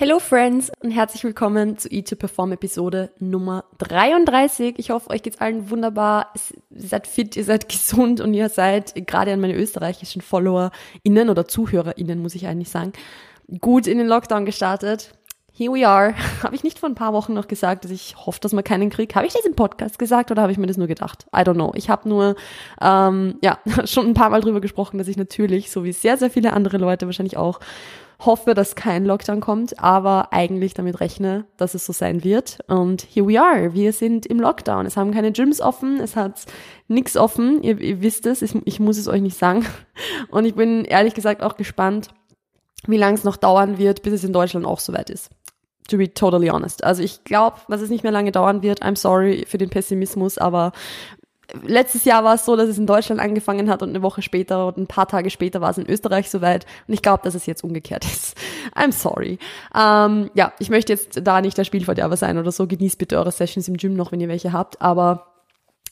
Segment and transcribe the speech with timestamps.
[0.00, 4.78] Hello Friends und herzlich willkommen zu E2 Perform Episode Nummer 33.
[4.78, 6.32] Ich hoffe, euch geht's allen wunderbar.
[6.70, 11.48] Ihr seid fit, ihr seid gesund und ihr seid gerade an meine österreichischen FollowerInnen oder
[11.48, 12.92] ZuhörerInnen, muss ich eigentlich sagen,
[13.60, 15.14] gut in den Lockdown gestartet.
[15.52, 16.14] Here we are.
[16.44, 18.90] Habe ich nicht vor ein paar Wochen noch gesagt, dass ich hoffe, dass wir keinen
[18.90, 19.16] Krieg.
[19.16, 21.26] Habe ich das im Podcast gesagt oder habe ich mir das nur gedacht?
[21.34, 21.72] I don't know.
[21.74, 22.36] Ich habe nur
[22.80, 26.30] ähm, ja schon ein paar Mal drüber gesprochen, dass ich natürlich, so wie sehr, sehr
[26.30, 27.58] viele andere Leute wahrscheinlich auch,
[28.20, 32.58] hoffe, dass kein Lockdown kommt, aber eigentlich damit rechne, dass es so sein wird.
[32.66, 33.74] Und here we are.
[33.74, 34.86] Wir sind im Lockdown.
[34.86, 36.46] Es haben keine Gyms offen, es hat
[36.88, 37.62] nichts offen.
[37.62, 39.64] Ihr, ihr wisst es, ich, ich muss es euch nicht sagen.
[40.30, 42.08] Und ich bin ehrlich gesagt auch gespannt,
[42.86, 45.30] wie lange es noch dauern wird, bis es in Deutschland auch soweit ist.
[45.88, 46.84] To be totally honest.
[46.84, 48.82] Also ich glaube, dass es nicht mehr lange dauern wird.
[48.82, 50.72] I'm sorry für den Pessimismus, aber
[51.62, 54.66] letztes Jahr war es so, dass es in Deutschland angefangen hat und eine Woche später
[54.66, 56.66] und ein paar Tage später war es in Österreich soweit.
[56.86, 58.36] Und ich glaube, dass es jetzt umgekehrt ist.
[58.74, 59.38] I'm sorry.
[59.74, 62.66] Ähm, ja, ich möchte jetzt da nicht der Spielverderber sein oder so.
[62.66, 64.80] Genießt bitte eure Sessions im Gym noch, wenn ihr welche habt.
[64.82, 65.26] Aber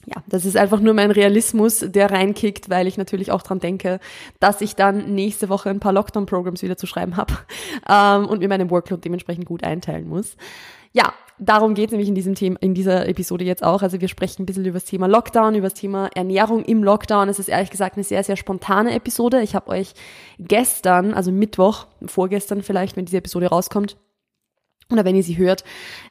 [0.04, 3.98] ja, das ist einfach nur mein Realismus, der reinkickt, weil ich natürlich auch dran denke,
[4.38, 7.34] dass ich dann nächste Woche ein paar Lockdown-Programs wieder zu schreiben habe
[7.88, 10.36] ähm, und mir meinen Workload dementsprechend gut einteilen muss.
[10.92, 13.82] Ja, darum geht es nämlich in diesem Thema, in dieser Episode jetzt auch.
[13.82, 17.28] Also wir sprechen ein bisschen über das Thema Lockdown, über das Thema Ernährung im Lockdown.
[17.28, 19.42] Es ist ehrlich gesagt eine sehr, sehr spontane Episode.
[19.42, 19.92] Ich habe euch
[20.38, 23.96] gestern, also Mittwoch, vorgestern vielleicht, wenn diese Episode rauskommt,
[24.90, 25.64] oder wenn ihr sie hört,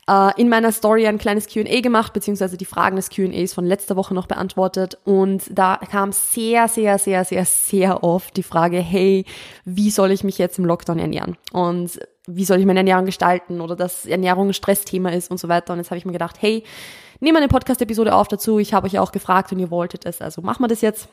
[0.10, 3.96] äh, in meiner Story ein kleines Q&A gemacht, beziehungsweise die Fragen des Q&As von letzter
[3.96, 4.98] Woche noch beantwortet.
[5.06, 9.26] Und da kam sehr, sehr, sehr, sehr, sehr oft die Frage, hey,
[9.64, 11.38] wie soll ich mich jetzt im Lockdown ernähren?
[11.54, 13.62] Und wie soll ich meine Ernährung gestalten?
[13.62, 15.74] Oder dass Ernährung ein Stressthema ist und so weiter.
[15.74, 16.64] Und jetzt habe ich mir gedacht, hey,
[17.20, 18.60] nehme eine Podcast-Episode auf dazu.
[18.60, 20.22] Ich habe euch ja auch gefragt und ihr wolltet es.
[20.22, 21.10] Also machen wir das jetzt.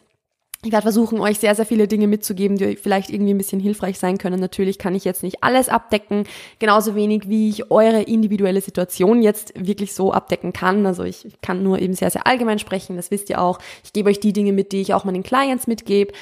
[0.64, 3.98] Ich werde versuchen, euch sehr, sehr viele Dinge mitzugeben, die vielleicht irgendwie ein bisschen hilfreich
[3.98, 4.38] sein können.
[4.38, 6.22] Natürlich kann ich jetzt nicht alles abdecken,
[6.60, 10.86] genauso wenig wie ich eure individuelle Situation jetzt wirklich so abdecken kann.
[10.86, 13.58] Also ich kann nur eben sehr, sehr allgemein sprechen, das wisst ihr auch.
[13.82, 16.12] Ich gebe euch die Dinge mit, die ich auch meinen Clients mitgebe.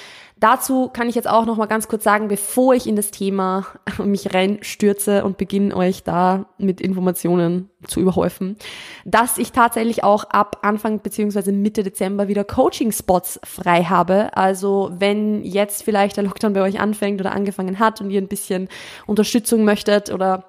[0.40, 3.66] Dazu kann ich jetzt auch noch mal ganz kurz sagen, bevor ich in das Thema
[4.02, 8.56] mich reinstürze und beginne euch da mit Informationen zu überhäufen,
[9.04, 14.34] dass ich tatsächlich auch ab Anfang beziehungsweise Mitte Dezember wieder Coaching-Spots frei habe.
[14.36, 18.28] Also wenn jetzt vielleicht der Lockdown bei euch anfängt oder angefangen hat und ihr ein
[18.28, 18.68] bisschen
[19.06, 20.44] Unterstützung möchtet oder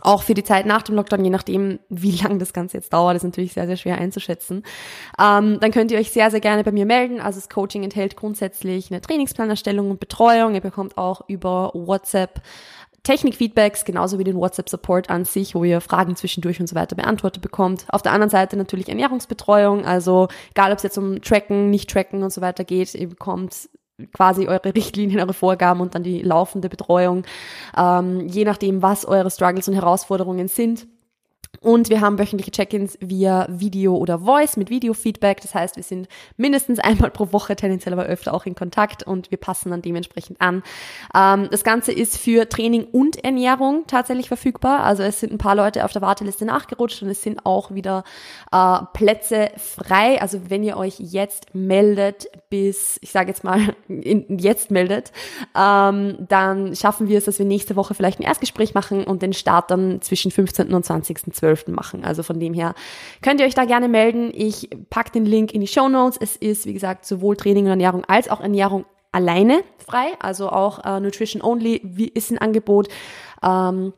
[0.00, 3.16] auch für die Zeit nach dem Lockdown, je nachdem, wie lang das Ganze jetzt dauert,
[3.16, 4.64] ist natürlich sehr, sehr schwer einzuschätzen.
[5.20, 7.20] Ähm, dann könnt ihr euch sehr, sehr gerne bei mir melden.
[7.20, 10.54] Also das Coaching enthält grundsätzlich eine Trainingsplanerstellung und Betreuung.
[10.54, 12.42] Ihr bekommt auch über WhatsApp
[13.04, 17.42] Technikfeedbacks, genauso wie den WhatsApp-Support an sich, wo ihr Fragen zwischendurch und so weiter beantwortet
[17.42, 17.84] bekommt.
[17.90, 22.32] Auf der anderen Seite natürlich Ernährungsbetreuung, also egal ob es jetzt um Tracken, Nicht-Tracken und
[22.32, 23.68] so weiter geht, ihr bekommt
[24.12, 27.24] quasi eure Richtlinien, eure Vorgaben und dann die laufende Betreuung,
[27.76, 30.86] ähm, je nachdem, was eure Struggles und Herausforderungen sind.
[31.60, 35.40] Und wir haben wöchentliche Check-ins via Video oder Voice mit Video-Feedback.
[35.40, 39.30] Das heißt, wir sind mindestens einmal pro Woche, tendenziell aber öfter auch in Kontakt und
[39.30, 40.62] wir passen dann dementsprechend an.
[41.14, 44.80] Ähm, das Ganze ist für Training und Ernährung tatsächlich verfügbar.
[44.80, 48.04] Also es sind ein paar Leute auf der Warteliste nachgerutscht und es sind auch wieder
[48.52, 50.20] äh, Plätze frei.
[50.20, 55.12] Also wenn ihr euch jetzt meldet bis, ich sage jetzt mal, in, jetzt meldet,
[55.56, 59.32] ähm, dann schaffen wir es, dass wir nächste Woche vielleicht ein Erstgespräch machen und den
[59.32, 60.72] Start dann zwischen 15.
[60.72, 61.34] und 20.
[61.44, 61.68] 12.
[61.68, 62.04] machen.
[62.04, 62.74] Also von dem her
[63.22, 64.30] könnt ihr euch da gerne melden.
[64.34, 66.18] Ich packe den Link in die Show Notes.
[66.20, 70.12] Es ist, wie gesagt, sowohl Training und Ernährung als auch Ernährung alleine frei.
[70.20, 72.88] Also auch äh, Nutrition Only wie, ist ein Angebot.
[73.42, 73.92] Ähm,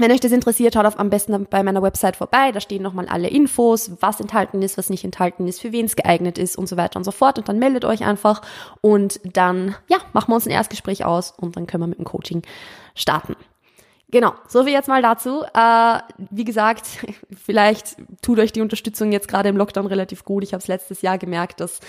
[0.00, 2.52] wenn euch das interessiert, schaut auf am besten bei meiner Website vorbei.
[2.52, 5.96] Da stehen nochmal alle Infos, was enthalten ist, was nicht enthalten ist, für wen es
[5.96, 7.38] geeignet ist und so weiter und so fort.
[7.38, 8.42] Und dann meldet euch einfach
[8.80, 12.04] und dann, ja, machen wir uns ein Erstgespräch aus und dann können wir mit dem
[12.04, 12.42] Coaching
[12.94, 13.34] starten.
[14.10, 15.42] Genau, so viel jetzt mal dazu.
[15.54, 15.98] Äh,
[16.30, 16.86] wie gesagt,
[17.44, 20.44] vielleicht tut euch die Unterstützung jetzt gerade im Lockdown relativ gut.
[20.44, 21.80] Ich habe es letztes Jahr gemerkt, dass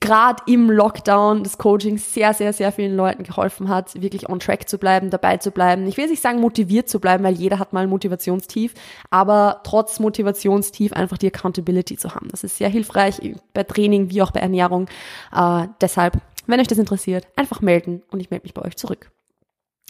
[0.00, 4.68] gerade im Lockdown das Coaching sehr, sehr, sehr vielen Leuten geholfen hat, wirklich on track
[4.68, 5.86] zu bleiben, dabei zu bleiben.
[5.86, 8.74] Ich will nicht sagen motiviert zu bleiben, weil jeder hat mal ein Motivationstief,
[9.10, 12.28] aber trotz Motivationstief einfach die Accountability zu haben.
[12.30, 14.88] Das ist sehr hilfreich bei Training wie auch bei Ernährung.
[15.34, 19.10] Äh, deshalb, wenn euch das interessiert, einfach melden und ich melde mich bei euch zurück.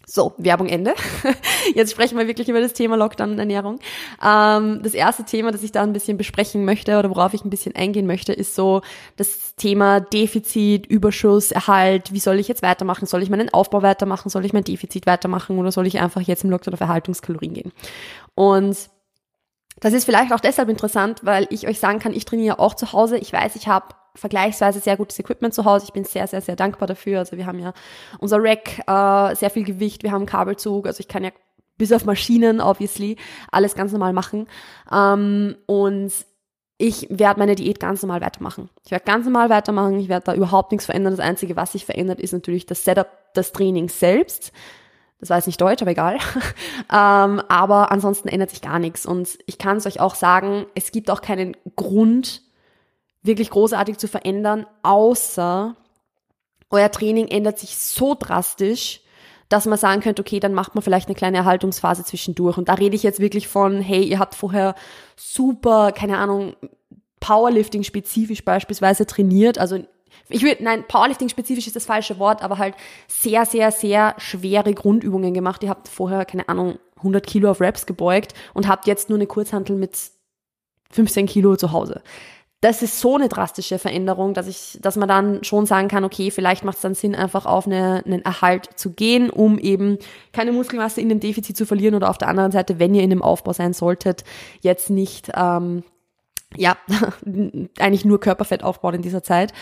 [0.09, 0.95] So, Werbung Ende.
[1.75, 3.81] Jetzt sprechen wir wirklich über das Thema Lockdown und Ernährung.
[4.25, 7.51] Ähm, das erste Thema, das ich da ein bisschen besprechen möchte oder worauf ich ein
[7.51, 8.83] bisschen eingehen möchte, ist so
[9.17, 12.13] das Thema Defizit, Überschuss, Erhalt.
[12.13, 13.07] Wie soll ich jetzt weitermachen?
[13.07, 14.29] Soll ich meinen Aufbau weitermachen?
[14.29, 15.59] Soll ich mein Defizit weitermachen?
[15.59, 17.73] Oder soll ich einfach jetzt im Lockdown auf Erhaltungskalorien gehen?
[18.37, 18.77] Und
[19.81, 22.93] das ist vielleicht auch deshalb interessant, weil ich euch sagen kann, ich trainiere auch zu
[22.93, 23.19] Hause.
[23.19, 25.85] Ich weiß, ich habe vergleichsweise sehr gutes Equipment zu Hause.
[25.85, 27.19] Ich bin sehr, sehr, sehr dankbar dafür.
[27.19, 27.75] Also wir haben ja
[28.19, 30.87] unser Rack, äh, sehr viel Gewicht, wir haben Kabelzug.
[30.87, 31.31] Also ich kann ja
[31.77, 33.17] bis auf Maschinen, obviously,
[33.53, 34.47] alles ganz normal machen.
[34.91, 36.13] Ähm, und
[36.79, 38.69] ich werde meine Diät ganz normal weitermachen.
[38.85, 41.15] Ich werde ganz normal weitermachen, ich werde da überhaupt nichts verändern.
[41.15, 44.53] Das Einzige, was sich verändert, ist natürlich das Setup des Trainings selbst.
[45.19, 46.19] Das weiß nicht Deutsch, aber egal.
[46.93, 49.07] ähm, aber ansonsten ändert sich gar nichts.
[49.07, 52.43] Und ich kann es euch auch sagen, es gibt auch keinen Grund,
[53.23, 55.75] wirklich großartig zu verändern, außer
[56.71, 59.01] euer Training ändert sich so drastisch,
[59.49, 62.59] dass man sagen könnte, okay, dann macht man vielleicht eine kleine Erhaltungsphase zwischendurch.
[62.59, 64.75] Und da rede ich jetzt wirklich von, hey, ihr habt vorher
[65.17, 66.57] super, keine Ahnung,
[67.21, 69.59] Powerlifting spezifisch beispielsweise trainiert.
[69.59, 69.85] Also
[70.29, 72.75] ich würde, nein, Powerlifting spezifisch ist das falsche Wort, aber halt
[73.07, 75.63] sehr, sehr, sehr schwere Grundübungen gemacht.
[75.63, 79.27] Ihr habt vorher, keine Ahnung, 100 Kilo auf Reps gebeugt und habt jetzt nur eine
[79.27, 79.97] Kurzhantel mit
[80.91, 82.03] 15 Kilo zu Hause
[82.67, 86.31] das ist so eine drastische Veränderung, dass ich, dass man dann schon sagen kann, okay,
[86.31, 89.99] vielleicht macht es dann Sinn, einfach auf eine, einen Erhalt zu gehen, um eben
[90.33, 93.11] keine Muskelmasse in dem Defizit zu verlieren oder auf der anderen Seite, wenn ihr in
[93.11, 94.25] dem Aufbau sein solltet,
[94.63, 95.85] jetzt nicht, ähm,
[96.57, 96.77] ja,
[97.79, 99.53] eigentlich nur Körperfett aufbaut in dieser Zeit.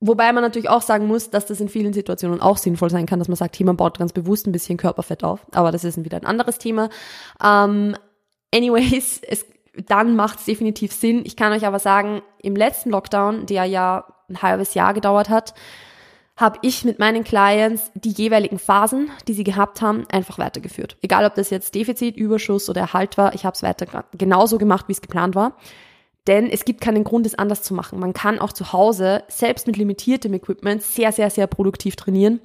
[0.00, 3.18] Wobei man natürlich auch sagen muss, dass das in vielen Situationen auch sinnvoll sein kann,
[3.18, 5.46] dass man sagt, hey, man baut ganz bewusst ein bisschen Körperfett auf.
[5.52, 6.90] Aber das ist wieder ein anderes Thema.
[7.42, 7.96] Ähm,
[8.52, 9.46] anyways, es
[9.86, 11.22] dann macht es definitiv Sinn.
[11.24, 15.54] Ich kann euch aber sagen, im letzten Lockdown, der ja ein halbes Jahr gedauert hat,
[16.36, 20.96] habe ich mit meinen Clients die jeweiligen Phasen, die sie gehabt haben, einfach weitergeführt.
[21.00, 24.86] Egal, ob das jetzt Defizit, Überschuss oder Erhalt war, ich habe es weiter genauso gemacht,
[24.88, 25.56] wie es geplant war.
[26.26, 28.00] Denn es gibt keinen Grund, es anders zu machen.
[28.00, 32.40] Man kann auch zu Hause, selbst mit limitiertem Equipment, sehr, sehr, sehr produktiv trainieren.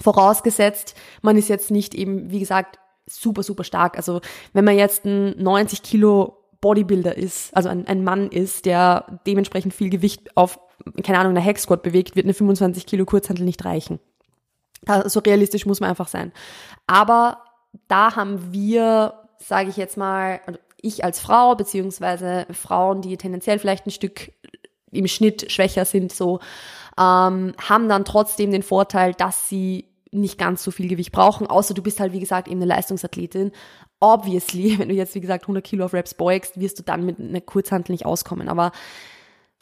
[0.00, 3.96] Vorausgesetzt, man ist jetzt nicht eben, wie gesagt, super, super stark.
[3.96, 4.20] Also
[4.54, 9.74] wenn man jetzt ein 90 Kilo Bodybuilder ist, also ein, ein Mann ist, der dementsprechend
[9.74, 10.58] viel Gewicht auf,
[11.02, 13.98] keine Ahnung, einer Hexquad bewegt, wird eine 25 Kilo Kurzhantel nicht reichen.
[15.06, 16.32] So realistisch muss man einfach sein.
[16.86, 17.44] Aber
[17.88, 23.58] da haben wir, sage ich jetzt mal, also ich als Frau, beziehungsweise Frauen, die tendenziell
[23.58, 24.32] vielleicht ein Stück
[24.90, 26.40] im Schnitt schwächer sind, so,
[26.98, 31.72] ähm, haben dann trotzdem den Vorteil, dass sie nicht ganz so viel Gewicht brauchen, außer
[31.72, 33.52] du bist halt, wie gesagt, eben eine Leistungsathletin.
[33.98, 37.18] Obviously, wenn du jetzt, wie gesagt, 100 Kilo auf Reps beugst, wirst du dann mit
[37.18, 38.48] einer Kurzhantel nicht auskommen.
[38.48, 38.72] Aber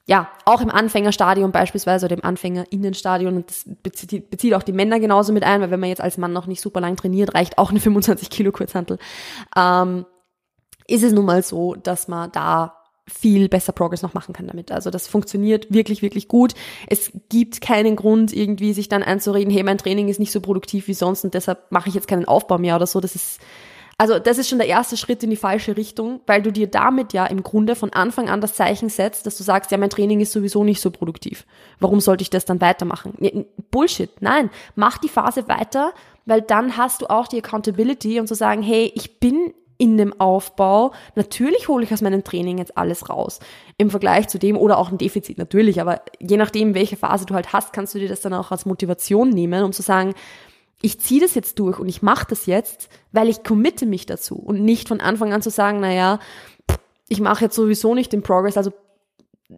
[0.06, 4.98] ja, auch im Anfängerstadion beispielsweise oder im Anfängerinnenstadion, und das bezieht, bezieht auch die Männer
[4.98, 7.58] genauso mit ein, weil wenn man jetzt als Mann noch nicht super lang trainiert, reicht
[7.58, 8.98] auch eine 25 Kilo Kurzhantel.
[9.56, 10.04] Ähm,
[10.90, 12.76] ist es nun mal so, dass man da
[13.10, 14.72] viel besser Progress noch machen kann damit.
[14.72, 16.54] Also das funktioniert wirklich, wirklich gut.
[16.86, 20.86] Es gibt keinen Grund, irgendwie sich dann einzureden, hey, mein Training ist nicht so produktiv
[20.88, 23.00] wie sonst und deshalb mache ich jetzt keinen Aufbau mehr oder so.
[23.00, 23.40] Das ist,
[23.98, 27.12] also das ist schon der erste Schritt in die falsche Richtung, weil du dir damit
[27.12, 30.20] ja im Grunde von Anfang an das Zeichen setzt, dass du sagst, ja, mein Training
[30.20, 31.46] ist sowieso nicht so produktiv.
[31.80, 33.44] Warum sollte ich das dann weitermachen?
[33.70, 34.10] Bullshit.
[34.20, 35.92] Nein, mach die Phase weiter,
[36.26, 40.20] weil dann hast du auch die Accountability, um zu sagen, hey, ich bin in dem
[40.20, 40.92] Aufbau.
[41.14, 43.40] Natürlich hole ich aus meinem Training jetzt alles raus
[43.78, 47.34] im Vergleich zu dem oder auch ein Defizit natürlich, aber je nachdem, welche Phase du
[47.34, 50.12] halt hast, kannst du dir das dann auch als Motivation nehmen, um zu sagen,
[50.82, 54.36] ich ziehe das jetzt durch und ich mache das jetzt, weil ich committe mich dazu
[54.36, 56.18] und nicht von Anfang an zu sagen, naja,
[57.08, 58.72] ich mache jetzt sowieso nicht den Progress, also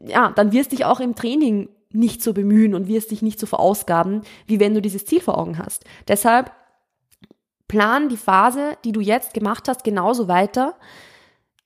[0.06, 3.46] ja, dann wirst dich auch im Training nicht so bemühen und wirst dich nicht so
[3.46, 5.84] verausgaben, wie wenn du dieses Ziel vor Augen hast.
[6.06, 6.52] Deshalb
[7.72, 10.74] plan die Phase, die du jetzt gemacht hast, genauso weiter,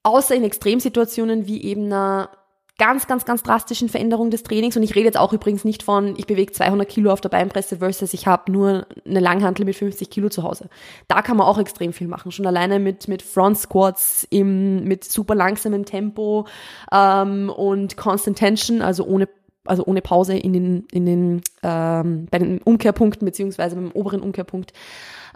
[0.04, 2.30] außer in Extremsituationen wie eben einer
[2.78, 4.76] ganz, ganz, ganz drastischen Veränderung des Trainings.
[4.76, 7.78] Und ich rede jetzt auch übrigens nicht von, ich bewege 200 Kilo auf der Beinpresse
[7.78, 10.68] versus ich habe nur eine Langhantel mit 50 Kilo zu Hause.
[11.08, 12.30] Da kann man auch extrem viel machen.
[12.30, 16.46] Schon alleine mit, mit Front Squats im, mit super langsamem Tempo
[16.92, 19.28] ähm, und Constant Tension, also ohne
[19.66, 24.73] also ohne Pause in den, in den ähm, bei den Umkehrpunkten beziehungsweise beim oberen Umkehrpunkt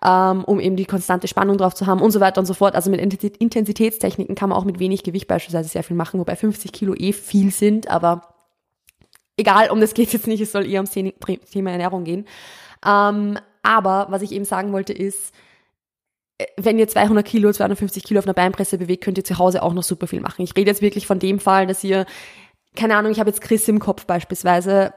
[0.03, 2.75] ähm, um eben die konstante Spannung drauf zu haben und so weiter und so fort.
[2.75, 6.73] Also mit Intensitätstechniken kann man auch mit wenig Gewicht beispielsweise sehr viel machen, wobei 50
[6.73, 8.35] Kilo eh viel sind, aber
[9.37, 12.27] egal, um das geht jetzt nicht, es soll eher ums Thema Ernährung gehen.
[12.87, 15.35] Ähm, aber was ich eben sagen wollte ist,
[16.39, 19.63] äh, wenn ihr 200 Kilo, 250 Kilo auf einer Beinpresse bewegt, könnt ihr zu Hause
[19.63, 20.43] auch noch super viel machen.
[20.43, 22.07] Ich rede jetzt wirklich von dem Fall, dass ihr,
[22.77, 24.95] keine Ahnung, ich habe jetzt Chris im Kopf beispielsweise.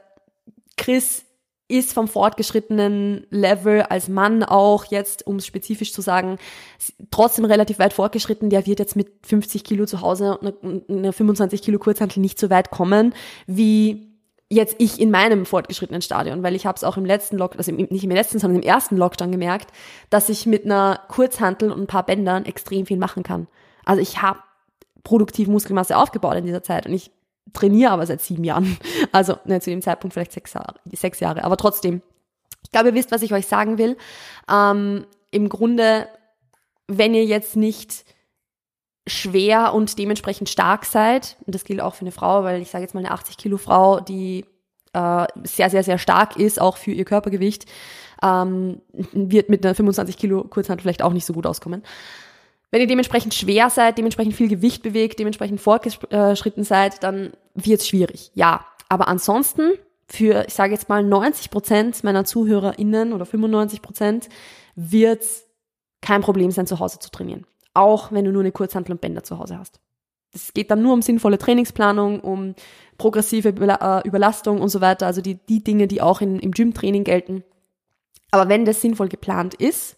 [0.77, 1.25] Chris
[1.68, 6.38] ist vom fortgeschrittenen Level als Mann auch jetzt, um es spezifisch zu sagen,
[7.10, 8.50] trotzdem relativ weit fortgeschritten.
[8.50, 12.50] Der wird jetzt mit 50 Kilo zu Hause und einer 25 Kilo Kurzhantel nicht so
[12.50, 13.15] weit kommen,
[13.48, 14.13] wie
[14.50, 17.72] jetzt ich in meinem fortgeschrittenen Stadion, weil ich habe es auch im letzten Lockdown, also
[17.72, 19.72] nicht im letzten, sondern im ersten Lockdown gemerkt,
[20.10, 23.48] dass ich mit einer Kurzhantel und ein paar Bändern extrem viel machen kann.
[23.84, 24.39] Also ich habe
[25.03, 27.12] produktiv Muskelmasse aufgebaut in dieser Zeit und ich
[27.52, 28.78] trainiere aber seit sieben Jahren.
[29.12, 31.44] Also ne, zu dem Zeitpunkt vielleicht sechs Jahre, sechs Jahre.
[31.44, 32.02] Aber trotzdem,
[32.64, 33.96] ich glaube, ihr wisst, was ich euch sagen will.
[34.50, 36.08] Ähm, Im Grunde
[36.88, 38.06] wenn ihr jetzt nicht
[39.08, 42.84] schwer und dementsprechend stark seid, und das gilt auch für eine Frau, weil ich sage
[42.84, 44.46] jetzt mal eine 80 Kilo Frau, die
[44.94, 47.66] äh, sehr, sehr, sehr stark ist, auch für ihr Körpergewicht,
[48.22, 48.82] ähm,
[49.12, 51.84] wird mit einer 25 Kilo Kurzhand vielleicht auch nicht so gut auskommen.
[52.74, 57.88] Wenn ihr dementsprechend schwer seid, dementsprechend viel Gewicht bewegt, dementsprechend fortgeschritten seid, dann wird es
[57.88, 58.32] schwierig.
[58.34, 59.74] Ja, aber ansonsten
[60.08, 64.30] für, ich sage jetzt mal 90 Prozent meiner ZuhörerInnen oder 95 Prozent
[64.75, 65.24] wird
[66.01, 67.46] kein Problem sein, zu Hause zu trainieren.
[67.75, 69.80] Auch wenn du nur eine Kurzhantel und Bänder zu Hause hast.
[70.34, 72.56] Es geht dann nur um sinnvolle Trainingsplanung, um
[72.98, 77.03] progressive äh, Überlastung und so weiter, also die, die Dinge, die auch in, im Gym-Training
[77.03, 77.44] gelten.
[78.32, 79.96] Aber wenn das sinnvoll geplant ist,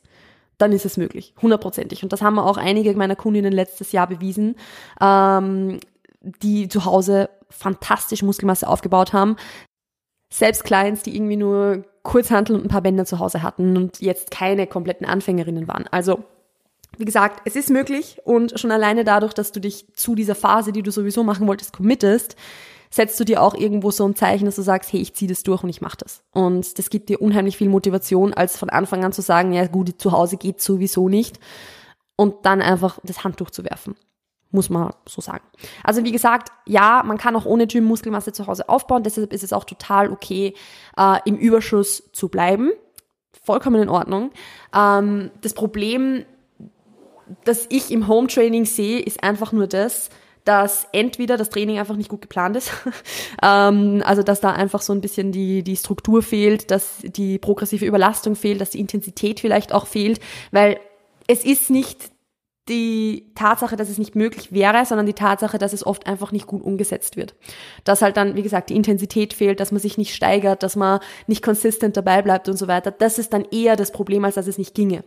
[0.57, 2.03] dann ist es möglich, hundertprozentig.
[2.03, 4.55] Und das haben auch einige meiner Kundinnen letztes Jahr bewiesen,
[5.01, 5.79] ähm,
[6.21, 9.35] die zu Hause fantastisch Muskelmasse aufgebaut haben.
[10.31, 14.31] Selbst Clients, die irgendwie nur Kurzhantel und ein paar Bänder zu Hause hatten und jetzt
[14.31, 15.85] keine kompletten Anfängerinnen waren.
[15.91, 16.23] Also
[16.97, 20.71] wie gesagt, es ist möglich und schon alleine dadurch, dass du dich zu dieser Phase,
[20.71, 22.35] die du sowieso machen wolltest, committest,
[22.89, 25.43] setzt du dir auch irgendwo so ein Zeichen, dass du sagst, hey, ich ziehe das
[25.43, 26.23] durch und ich mache das.
[26.31, 30.01] Und das gibt dir unheimlich viel Motivation, als von Anfang an zu sagen, ja gut,
[30.01, 31.39] zu Hause geht sowieso nicht
[32.15, 33.95] und dann einfach das Handtuch zu werfen.
[34.51, 35.43] Muss man so sagen.
[35.83, 39.43] Also wie gesagt, ja, man kann auch ohne Gym Muskelmasse zu Hause aufbauen, deshalb ist
[39.43, 40.53] es auch total okay,
[40.97, 42.71] äh, im Überschuss zu bleiben.
[43.43, 44.31] Vollkommen in Ordnung.
[44.73, 46.25] Ähm, das Problem
[47.43, 50.09] das ich im Home Training sehe, ist einfach nur das,
[50.45, 52.71] dass entweder das Training einfach nicht gut geplant ist,
[53.43, 57.85] ähm, also dass da einfach so ein bisschen die, die Struktur fehlt, dass die progressive
[57.85, 60.19] Überlastung fehlt, dass die Intensität vielleicht auch fehlt,
[60.51, 60.79] weil
[61.27, 62.11] es ist nicht
[62.67, 66.47] die Tatsache, dass es nicht möglich wäre, sondern die Tatsache, dass es oft einfach nicht
[66.47, 67.35] gut umgesetzt wird.
[67.83, 70.99] Dass halt dann, wie gesagt, die Intensität fehlt, dass man sich nicht steigert, dass man
[71.27, 72.89] nicht konsistent dabei bleibt und so weiter.
[72.91, 75.03] Das ist dann eher das Problem, als dass es nicht ginge.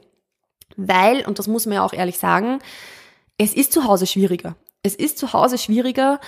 [0.76, 2.60] Weil, und das muss man ja auch ehrlich sagen,
[3.38, 4.56] es ist zu Hause schwieriger.
[4.82, 6.20] Es ist zu Hause schwieriger,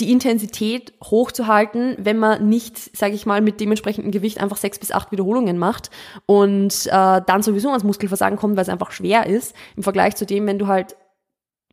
[0.00, 4.92] die Intensität hochzuhalten, wenn man nicht, sage ich mal, mit dementsprechendem Gewicht einfach sechs bis
[4.92, 5.90] acht Wiederholungen macht
[6.26, 10.24] und äh, dann sowieso ans Muskelversagen kommt, weil es einfach schwer ist, im Vergleich zu
[10.24, 10.96] dem, wenn du halt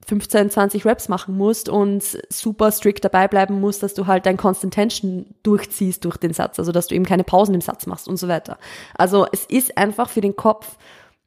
[0.07, 4.37] 15, 20 Reps machen musst und super strikt dabei bleiben musst, dass du halt dein
[4.37, 8.07] Constant Tension durchziehst durch den Satz, also dass du eben keine Pausen im Satz machst
[8.07, 8.57] und so weiter.
[8.95, 10.77] Also es ist einfach für den Kopf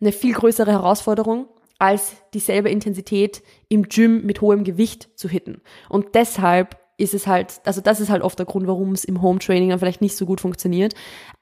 [0.00, 1.46] eine viel größere Herausforderung,
[1.78, 5.62] als dieselbe Intensität im Gym mit hohem Gewicht zu hitten.
[5.88, 9.22] Und deshalb ist es halt, also das ist halt oft der Grund, warum es im
[9.22, 10.94] Home Training dann vielleicht nicht so gut funktioniert.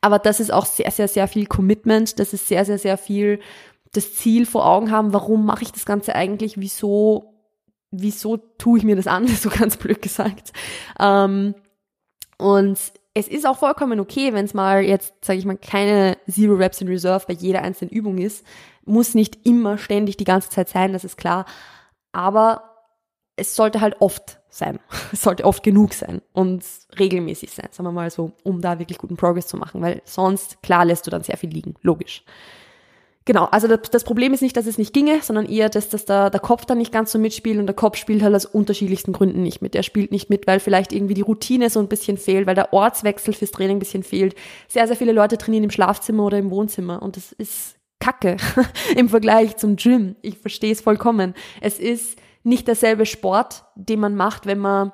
[0.02, 2.18] Aber das ist auch sehr, sehr, sehr viel Commitment.
[2.20, 3.40] Das ist sehr, sehr, sehr viel
[3.92, 5.14] das Ziel vor Augen haben.
[5.14, 6.60] Warum mache ich das Ganze eigentlich?
[6.60, 7.32] Wieso,
[7.90, 9.26] wieso tue ich mir das an?
[9.36, 10.52] So ganz blöd gesagt.
[11.00, 11.54] Ähm,
[12.36, 12.78] und
[13.16, 16.82] es ist auch vollkommen okay, wenn es mal jetzt, sage ich mal, keine Zero Reps
[16.82, 18.44] in Reserve bei jeder einzelnen Übung ist.
[18.84, 21.46] Muss nicht immer ständig die ganze Zeit sein, das ist klar.
[22.12, 22.76] Aber
[23.34, 24.80] es sollte halt oft sein.
[25.12, 26.62] Es sollte oft genug sein und
[26.98, 30.62] regelmäßig sein, sagen wir mal so, um da wirklich guten Progress zu machen, weil sonst,
[30.62, 32.22] klar, lässt du dann sehr viel liegen, logisch.
[33.26, 36.04] Genau, also das, das, Problem ist nicht, dass es nicht ginge, sondern eher, dass, dass
[36.04, 39.12] da der Kopf dann nicht ganz so mitspielt und der Kopf spielt halt aus unterschiedlichsten
[39.12, 39.74] Gründen nicht mit.
[39.74, 42.72] Er spielt nicht mit, weil vielleicht irgendwie die Routine so ein bisschen fehlt, weil der
[42.72, 44.36] Ortswechsel fürs Training ein bisschen fehlt.
[44.68, 48.36] Sehr, sehr viele Leute trainieren im Schlafzimmer oder im Wohnzimmer und das ist Kacke
[48.96, 50.14] im Vergleich zum Gym.
[50.22, 51.34] Ich verstehe es vollkommen.
[51.60, 54.92] Es ist nicht derselbe Sport, den man macht, wenn man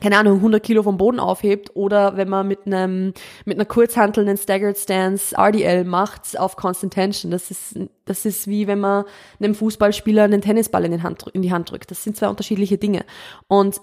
[0.00, 3.14] keine Ahnung, 100 Kilo vom Boden aufhebt oder wenn man mit einem,
[3.46, 7.30] mit einer Kurzhantel einen Staggered Stance RDL macht auf Constant Tension.
[7.30, 9.04] Das ist, das ist wie wenn man
[9.40, 11.90] einem Fußballspieler einen Tennisball in, den Hand, in die Hand drückt.
[11.90, 13.06] Das sind zwei unterschiedliche Dinge.
[13.48, 13.80] Und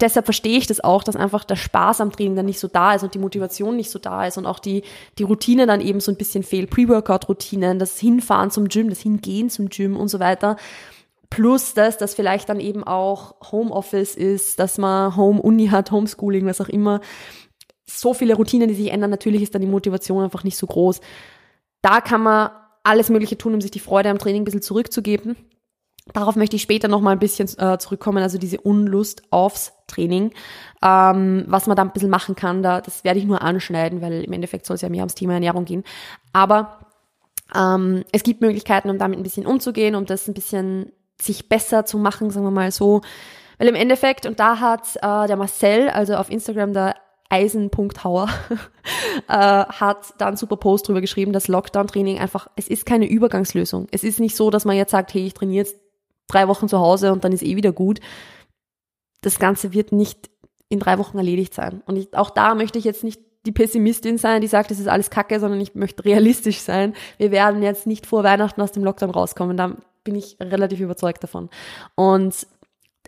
[0.00, 2.94] deshalb verstehe ich das auch, dass einfach der Spaß am Training dann nicht so da
[2.94, 4.82] ist und die Motivation nicht so da ist und auch die,
[5.18, 6.68] die Routine dann eben so ein bisschen fehlt.
[6.68, 10.56] Pre-Workout-Routinen, das Hinfahren zum Gym, das Hingehen zum Gym und so weiter.
[11.30, 16.60] Plus das, dass vielleicht dann eben auch Homeoffice ist, dass man Home-Uni hat, Homeschooling, was
[16.60, 17.00] auch immer.
[17.86, 19.10] So viele Routinen, die sich ändern.
[19.10, 21.00] Natürlich ist dann die Motivation einfach nicht so groß.
[21.82, 22.50] Da kann man
[22.82, 25.36] alles Mögliche tun, um sich die Freude am Training ein bisschen zurückzugeben.
[26.12, 30.32] Darauf möchte ich später nochmal ein bisschen äh, zurückkommen, also diese Unlust aufs Training.
[30.82, 34.22] Ähm, was man da ein bisschen machen kann, da, das werde ich nur anschneiden, weil
[34.22, 35.82] im Endeffekt soll es ja mehr ums Thema Ernährung gehen.
[36.34, 36.78] Aber
[37.54, 41.84] ähm, es gibt Möglichkeiten, um damit ein bisschen umzugehen, um das ein bisschen sich besser
[41.84, 43.02] zu machen, sagen wir mal so.
[43.58, 46.96] Weil im Endeffekt, und da hat äh, der Marcel, also auf Instagram der
[47.30, 48.28] Eisen.hauer,
[49.28, 53.86] äh, hat da einen super Post drüber geschrieben, dass Lockdown-Training einfach, es ist keine Übergangslösung.
[53.90, 55.76] Es ist nicht so, dass man jetzt sagt, hey, ich trainiere jetzt
[56.28, 58.00] drei Wochen zu Hause und dann ist eh wieder gut.
[59.20, 60.30] Das Ganze wird nicht
[60.68, 61.82] in drei Wochen erledigt sein.
[61.86, 64.88] Und ich, auch da möchte ich jetzt nicht die Pessimistin sein, die sagt, es ist
[64.88, 66.94] alles Kacke, sondern ich möchte realistisch sein.
[67.18, 69.56] Wir werden jetzt nicht vor Weihnachten aus dem Lockdown rauskommen.
[69.56, 71.50] Da bin ich relativ überzeugt davon.
[71.94, 72.46] Und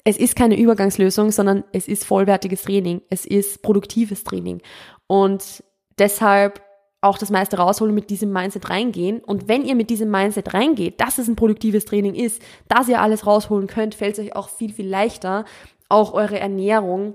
[0.05, 3.03] es ist keine Übergangslösung, sondern es ist vollwertiges Training.
[3.11, 4.63] Es ist produktives Training.
[5.07, 5.63] Und
[5.99, 6.63] deshalb
[7.01, 9.21] auch das meiste rausholen mit diesem Mindset reingehen.
[9.21, 13.01] Und wenn ihr mit diesem Mindset reingeht, dass es ein produktives Training ist, dass ihr
[13.01, 15.45] alles rausholen könnt, fällt es euch auch viel, viel leichter,
[15.89, 17.15] auch eure Ernährung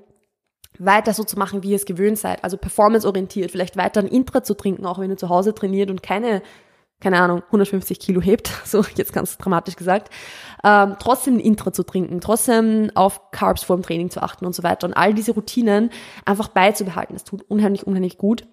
[0.79, 2.43] weiter so zu machen, wie ihr es gewöhnt seid.
[2.43, 6.01] Also performanceorientiert, vielleicht weiter ein Intra zu trinken, auch wenn ihr zu Hause trainiert und
[6.01, 6.41] keine,
[7.01, 10.13] keine Ahnung, 150 Kilo hebt, so jetzt ganz dramatisch gesagt.
[10.63, 14.53] Ähm, trotzdem ein Intra zu trinken, trotzdem auf Carbs vor dem Training zu achten und
[14.53, 15.89] so weiter und all diese Routinen
[16.23, 17.15] einfach beizubehalten.
[17.15, 18.45] Das tut unheimlich, unheimlich gut.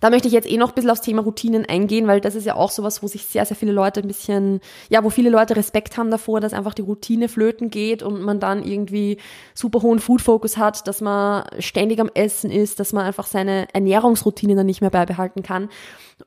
[0.00, 2.46] Da möchte ich jetzt eh noch ein bisschen aufs Thema Routinen eingehen, weil das ist
[2.46, 5.56] ja auch sowas, wo sich sehr, sehr viele Leute ein bisschen, ja, wo viele Leute
[5.56, 9.18] Respekt haben davor, dass einfach die Routine flöten geht und man dann irgendwie
[9.54, 14.56] super hohen Food-Focus hat, dass man ständig am Essen ist, dass man einfach seine Ernährungsroutine
[14.56, 15.68] dann nicht mehr beibehalten kann.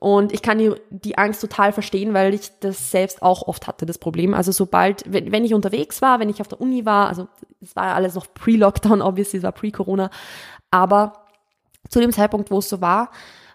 [0.00, 3.86] Und ich kann die, die Angst total verstehen, weil ich das selbst auch oft hatte,
[3.86, 4.34] das Problem.
[4.34, 7.28] Also sobald, wenn, wenn ich unterwegs war, wenn ich auf der Uni war, also
[7.60, 10.10] es war ja alles noch pre-Lockdown, obviously, es war pre-Corona,
[10.70, 11.23] aber
[11.94, 13.10] zu dem Zeitpunkt, wo es so war,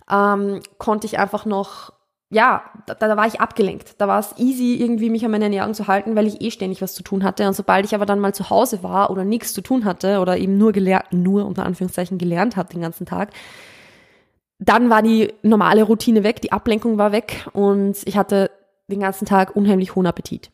[0.10, 1.92] ähm, konnte ich einfach noch,
[2.32, 3.96] ja, da, da war ich abgelenkt.
[4.00, 6.82] Da war es easy, irgendwie mich an meine Ernährung zu halten, weil ich eh ständig
[6.82, 7.46] was zu tun hatte.
[7.46, 10.38] Und sobald ich aber dann mal zu Hause war oder nichts zu tun hatte oder
[10.38, 13.34] eben nur gelernt, nur unter Anführungszeichen gelernt habe den ganzen Tag,
[14.58, 18.52] dann war die normale Routine weg, die Ablenkung war weg und ich hatte
[18.88, 20.50] den ganzen Tag unheimlich hohen Appetit.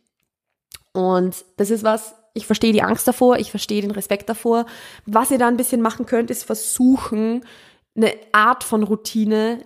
[0.93, 4.65] Und das ist was, ich verstehe die Angst davor, ich verstehe den Respekt davor.
[5.05, 7.43] Was ihr da ein bisschen machen könnt, ist versuchen,
[7.95, 9.65] eine Art von Routine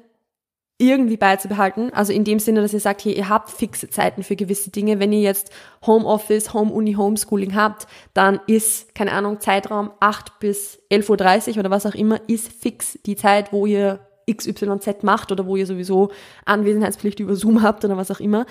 [0.81, 1.93] irgendwie beizubehalten.
[1.93, 4.99] Also in dem Sinne, dass ihr sagt, hey, ihr habt fixe Zeiten für gewisse Dinge.
[4.99, 5.51] Wenn ihr jetzt
[5.85, 11.85] Homeoffice, Home-Uni, Homeschooling habt, dann ist, keine Ahnung, Zeitraum 8 bis 11.30 Uhr oder was
[11.85, 13.99] auch immer, ist fix die Zeit, wo ihr
[14.31, 16.11] XYZ macht oder wo ihr sowieso
[16.45, 18.45] Anwesenheitspflicht über Zoom habt oder was auch immer.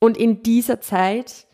[0.00, 1.45] Und in dieser Zeit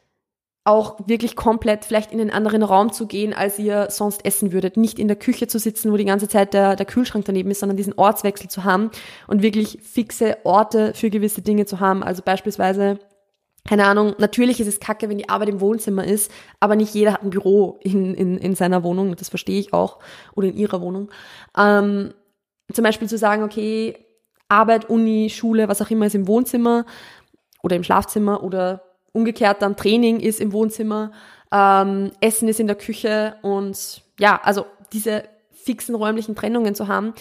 [0.64, 4.76] auch wirklich komplett vielleicht in einen anderen Raum zu gehen, als ihr sonst essen würdet.
[4.76, 7.60] Nicht in der Küche zu sitzen, wo die ganze Zeit der, der Kühlschrank daneben ist,
[7.60, 8.90] sondern diesen Ortswechsel zu haben
[9.26, 12.04] und wirklich fixe Orte für gewisse Dinge zu haben.
[12.04, 13.00] Also beispielsweise,
[13.64, 17.14] keine Ahnung, natürlich ist es kacke, wenn die Arbeit im Wohnzimmer ist, aber nicht jeder
[17.14, 19.98] hat ein Büro in, in, in seiner Wohnung, das verstehe ich auch,
[20.36, 21.10] oder in ihrer Wohnung.
[21.58, 22.14] Ähm,
[22.72, 23.96] zum Beispiel zu sagen, okay,
[24.48, 26.86] Arbeit, Uni, Schule, was auch immer ist im Wohnzimmer
[27.62, 31.12] oder im Schlafzimmer oder umgekehrt dann Training ist im Wohnzimmer,
[31.52, 37.14] ähm, Essen ist in der Küche und ja, also diese fixen räumlichen Trennungen zu haben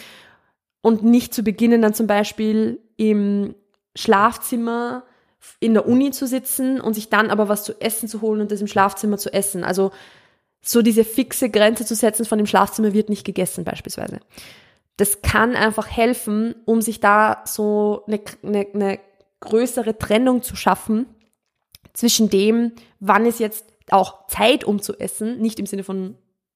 [0.81, 3.55] und nicht zu beginnen, dann zum Beispiel im
[3.95, 5.03] Schlafzimmer
[5.59, 8.51] in der Uni zu sitzen und sich dann aber was zu essen zu holen und
[8.51, 9.63] das im Schlafzimmer zu essen.
[9.63, 9.91] Also
[10.61, 14.19] so diese fixe Grenze zu setzen, von dem Schlafzimmer wird nicht gegessen beispielsweise.
[14.97, 18.99] Das kann einfach helfen, um sich da so eine, eine, eine
[19.39, 21.07] größere Trennung zu schaffen
[21.93, 26.15] zwischen dem, wann ist jetzt auch Zeit, um zu essen, nicht im Sinne von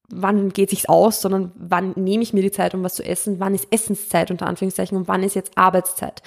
[0.09, 3.39] wann geht sich's aus, sondern wann nehme ich mir die Zeit, um was zu essen,
[3.39, 6.21] wann ist Essenszeit unter Anführungszeichen und wann ist jetzt Arbeitszeit.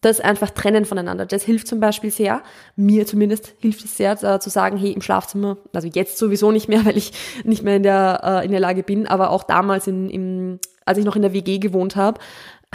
[0.00, 1.24] Das einfach trennen voneinander.
[1.24, 2.42] Das hilft zum Beispiel sehr,
[2.76, 6.68] mir zumindest hilft es sehr, äh, zu sagen, hey, im Schlafzimmer, also jetzt sowieso nicht
[6.68, 7.12] mehr, weil ich
[7.44, 10.98] nicht mehr in der, äh, in der Lage bin, aber auch damals in, im, als
[10.98, 12.20] ich noch in der WG gewohnt habe,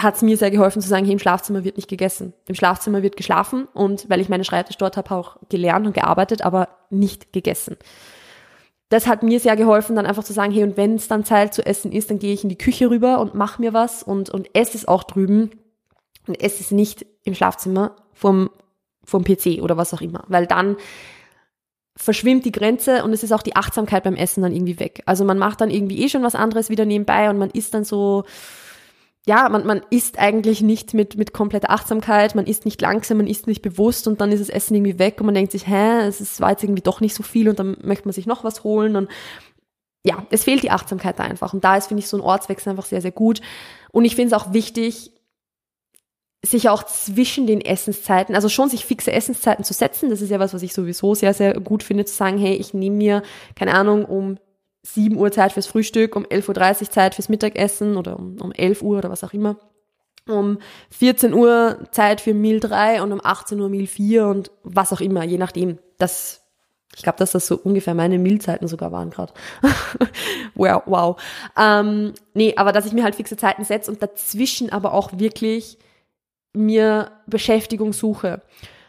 [0.02, 2.34] hat es mir sehr geholfen zu sagen, hey, im Schlafzimmer wird nicht gegessen.
[2.48, 6.44] Im Schlafzimmer wird geschlafen und weil ich meine Schreibtisch dort habe, auch gelernt und gearbeitet,
[6.44, 7.78] aber nicht gegessen.
[8.90, 11.54] Das hat mir sehr geholfen, dann einfach zu sagen, hey, und wenn es dann Zeit
[11.54, 14.30] zu essen ist, dann gehe ich in die Küche rüber und mache mir was und,
[14.30, 15.52] und esse es auch drüben
[16.28, 18.50] und esse es nicht im Schlafzimmer vom,
[19.04, 20.78] vom PC oder was auch immer, weil dann
[21.96, 25.04] verschwimmt die Grenze und es ist auch die Achtsamkeit beim Essen dann irgendwie weg.
[25.06, 27.84] Also man macht dann irgendwie eh schon was anderes wieder nebenbei und man isst dann
[27.84, 28.24] so,
[29.28, 33.28] ja, man, man isst eigentlich nicht mit, mit kompletter Achtsamkeit, man isst nicht langsam, man
[33.28, 36.00] isst nicht bewusst und dann ist das Essen irgendwie weg und man denkt sich, hä,
[36.08, 38.44] es ist, war jetzt irgendwie doch nicht so viel und dann möchte man sich noch
[38.44, 39.10] was holen und
[40.06, 42.72] ja, es fehlt die Achtsamkeit da einfach und da ist, finde ich, so ein Ortswechsel
[42.72, 43.42] einfach sehr, sehr gut
[43.92, 45.12] und ich finde es auch wichtig,
[46.44, 50.40] sich auch zwischen den Essenszeiten, also schon sich fixe Essenszeiten zu setzen, das ist ja
[50.40, 53.24] was, was ich sowieso sehr, sehr gut finde, zu sagen, hey, ich nehme mir,
[53.56, 54.38] keine Ahnung, um
[54.84, 58.82] 7 Uhr Zeit fürs Frühstück, um 11.30 Uhr Zeit fürs Mittagessen oder um, um 11
[58.82, 59.58] Uhr oder was auch immer.
[60.28, 60.60] Um
[60.92, 65.02] 14 Uhr Zeit für Meal 3 und um 18 Uhr Meal 4 und was auch
[65.02, 65.80] immer, je nachdem.
[65.98, 66.42] Das,
[66.96, 69.34] ich glaube, dass das so ungefähr meine Mealzeiten sogar waren gerade.
[70.56, 71.22] wow, wow.
[71.58, 75.78] Ähm, nee, aber dass ich mir halt fixe Zeiten setze und dazwischen aber auch wirklich
[76.54, 78.42] mir Beschäftigung suche.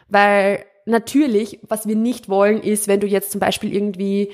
[0.07, 4.31] Weil natürlich, was wir nicht wollen, ist, wenn du jetzt zum Beispiel irgendwie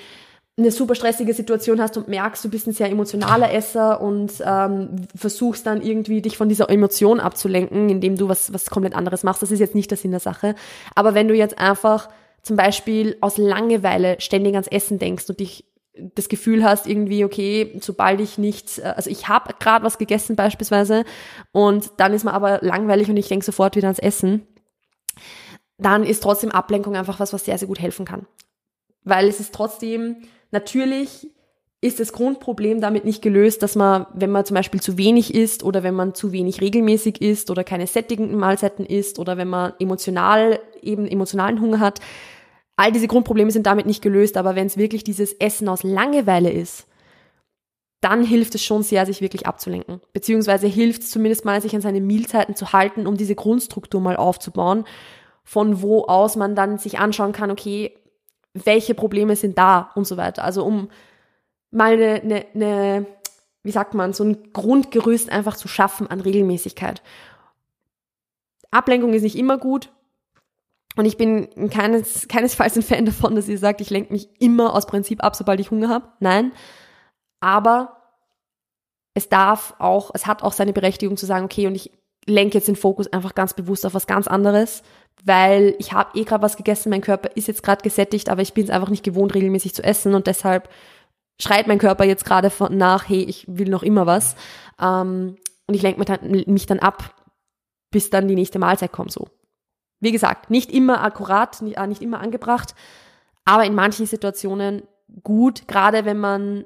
[0.57, 5.07] eine super stressige Situation hast und merkst, du bist ein sehr emotionaler Esser und ähm,
[5.15, 9.43] versuchst dann irgendwie dich von dieser Emotion abzulenken, indem du was, was komplett anderes machst.
[9.43, 10.55] Das ist jetzt nicht der Sinn der Sache.
[10.95, 12.09] Aber wenn du jetzt einfach
[12.41, 15.65] zum Beispiel aus Langeweile ständig ans Essen denkst und dich
[16.15, 20.35] das Gefühl hast, irgendwie, okay, sobald ich nichts, äh, also ich habe gerade was gegessen
[20.35, 21.05] beispielsweise
[21.51, 24.47] und dann ist man aber langweilig und ich denke sofort wieder ans Essen,
[25.77, 28.25] dann ist trotzdem Ablenkung einfach was, was sehr, sehr gut helfen kann.
[29.07, 30.17] Weil es ist trotzdem,
[30.51, 31.29] natürlich
[31.79, 35.63] ist das Grundproblem damit nicht gelöst, dass man, wenn man zum Beispiel zu wenig isst
[35.63, 39.73] oder wenn man zu wenig regelmäßig isst oder keine sättigenden Mahlzeiten isst oder wenn man
[39.79, 42.01] emotional eben emotionalen Hunger hat,
[42.75, 46.51] all diese Grundprobleme sind damit nicht gelöst, aber wenn es wirklich dieses Essen aus Langeweile
[46.51, 46.85] ist,
[48.01, 50.01] dann hilft es schon sehr, sich wirklich abzulenken.
[50.11, 54.17] Beziehungsweise hilft es zumindest mal, sich an seine Mehlzeiten zu halten, um diese Grundstruktur mal
[54.17, 54.83] aufzubauen,
[55.45, 57.93] von wo aus man dann sich anschauen kann, okay,
[58.65, 60.43] welche Probleme sind da und so weiter.
[60.43, 60.89] Also um
[61.71, 63.05] mal eine, eine, eine,
[63.63, 67.01] wie sagt man, so ein Grundgerüst einfach zu schaffen an Regelmäßigkeit.
[68.71, 69.91] Ablenkung ist nicht immer gut.
[70.95, 74.73] Und ich bin keines, keinesfalls ein Fan davon, dass ihr sagt, ich lenke mich immer
[74.73, 76.07] aus Prinzip ab, sobald ich Hunger habe.
[76.19, 76.51] Nein.
[77.39, 77.97] Aber
[79.13, 81.91] es darf auch, es hat auch seine Berechtigung zu sagen, okay, und ich
[82.25, 84.83] lenke jetzt den Fokus einfach ganz bewusst auf was ganz anderes,
[85.23, 88.53] weil ich habe eh gerade was gegessen, mein Körper ist jetzt gerade gesättigt, aber ich
[88.53, 90.69] bin es einfach nicht gewohnt, regelmäßig zu essen und deshalb
[91.39, 94.35] schreit mein Körper jetzt gerade nach, hey, ich will noch immer was.
[94.81, 95.35] Ähm,
[95.67, 95.99] und ich lenke
[96.47, 97.13] mich dann, ab,
[97.91, 99.27] bis dann die nächste Mahlzeit kommt, so.
[99.99, 102.75] Wie gesagt, nicht immer akkurat, nicht, äh, nicht immer angebracht,
[103.45, 104.83] aber in manchen Situationen
[105.23, 106.65] gut, gerade wenn man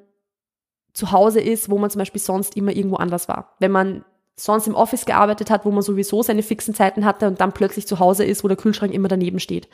[0.94, 3.56] zu Hause ist, wo man zum Beispiel sonst immer irgendwo anders war.
[3.60, 4.04] Wenn man
[4.44, 7.88] sonst im Office gearbeitet hat, wo man sowieso seine fixen Zeiten hatte und dann plötzlich
[7.88, 9.68] zu Hause ist, wo der Kühlschrank immer daneben steht.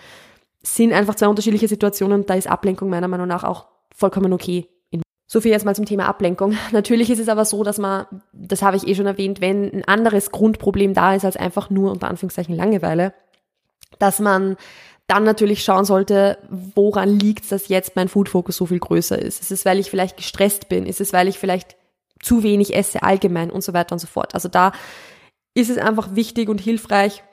[0.62, 4.68] Sind einfach zwei unterschiedliche Situationen da ist Ablenkung meiner Meinung nach auch vollkommen okay.
[5.30, 6.56] So viel jetzt mal zum Thema Ablenkung.
[6.72, 9.84] Natürlich ist es aber so, dass man, das habe ich eh schon erwähnt, wenn ein
[9.84, 13.14] anderes Grundproblem da ist als einfach nur unter Anführungszeichen Langeweile,
[14.00, 14.56] dass man
[15.08, 19.20] dann natürlich schauen sollte, woran liegt es, dass jetzt mein Food Focus so viel größer
[19.20, 19.42] ist.
[19.42, 20.86] Ist es, weil ich vielleicht gestresst bin?
[20.86, 21.78] Ist es, weil ich vielleicht
[22.22, 24.34] zu wenig esse allgemein und so weiter und so fort.
[24.34, 24.72] Also da
[25.54, 27.24] ist es einfach wichtig und hilfreich,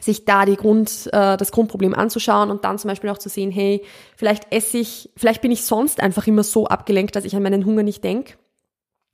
[0.00, 3.50] sich da die Grund, äh, das Grundproblem anzuschauen und dann zum Beispiel auch zu sehen,
[3.50, 3.84] hey,
[4.16, 7.64] vielleicht esse ich, vielleicht bin ich sonst einfach immer so abgelenkt, dass ich an meinen
[7.64, 8.34] Hunger nicht denke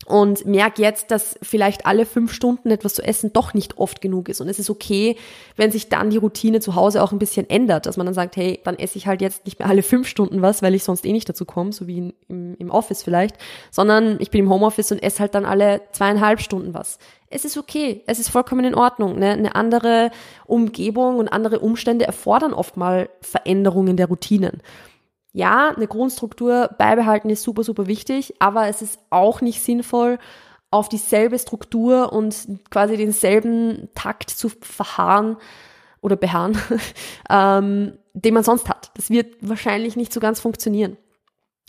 [0.06, 4.28] und merke jetzt, dass vielleicht alle fünf Stunden etwas zu essen doch nicht oft genug
[4.28, 4.40] ist.
[4.40, 5.16] Und es ist okay,
[5.56, 8.36] wenn sich dann die Routine zu Hause auch ein bisschen ändert, dass man dann sagt,
[8.36, 11.04] hey, dann esse ich halt jetzt nicht mehr alle fünf Stunden was, weil ich sonst
[11.04, 13.36] eh nicht dazu komme, so wie im, im Office vielleicht,
[13.70, 16.98] sondern ich bin im Homeoffice und esse halt dann alle zweieinhalb Stunden was.
[17.30, 19.18] Es ist okay, es ist vollkommen in Ordnung.
[19.18, 19.30] Ne?
[19.30, 20.10] Eine andere
[20.46, 24.62] Umgebung und andere Umstände erfordern oft mal Veränderungen der Routinen
[25.34, 30.18] ja, eine Grundstruktur beibehalten ist super, super wichtig, aber es ist auch nicht sinnvoll,
[30.70, 32.36] auf dieselbe Struktur und
[32.70, 35.36] quasi denselben Takt zu verharren
[36.00, 36.56] oder beharren,
[37.30, 38.92] ähm, den man sonst hat.
[38.96, 40.96] Das wird wahrscheinlich nicht so ganz funktionieren.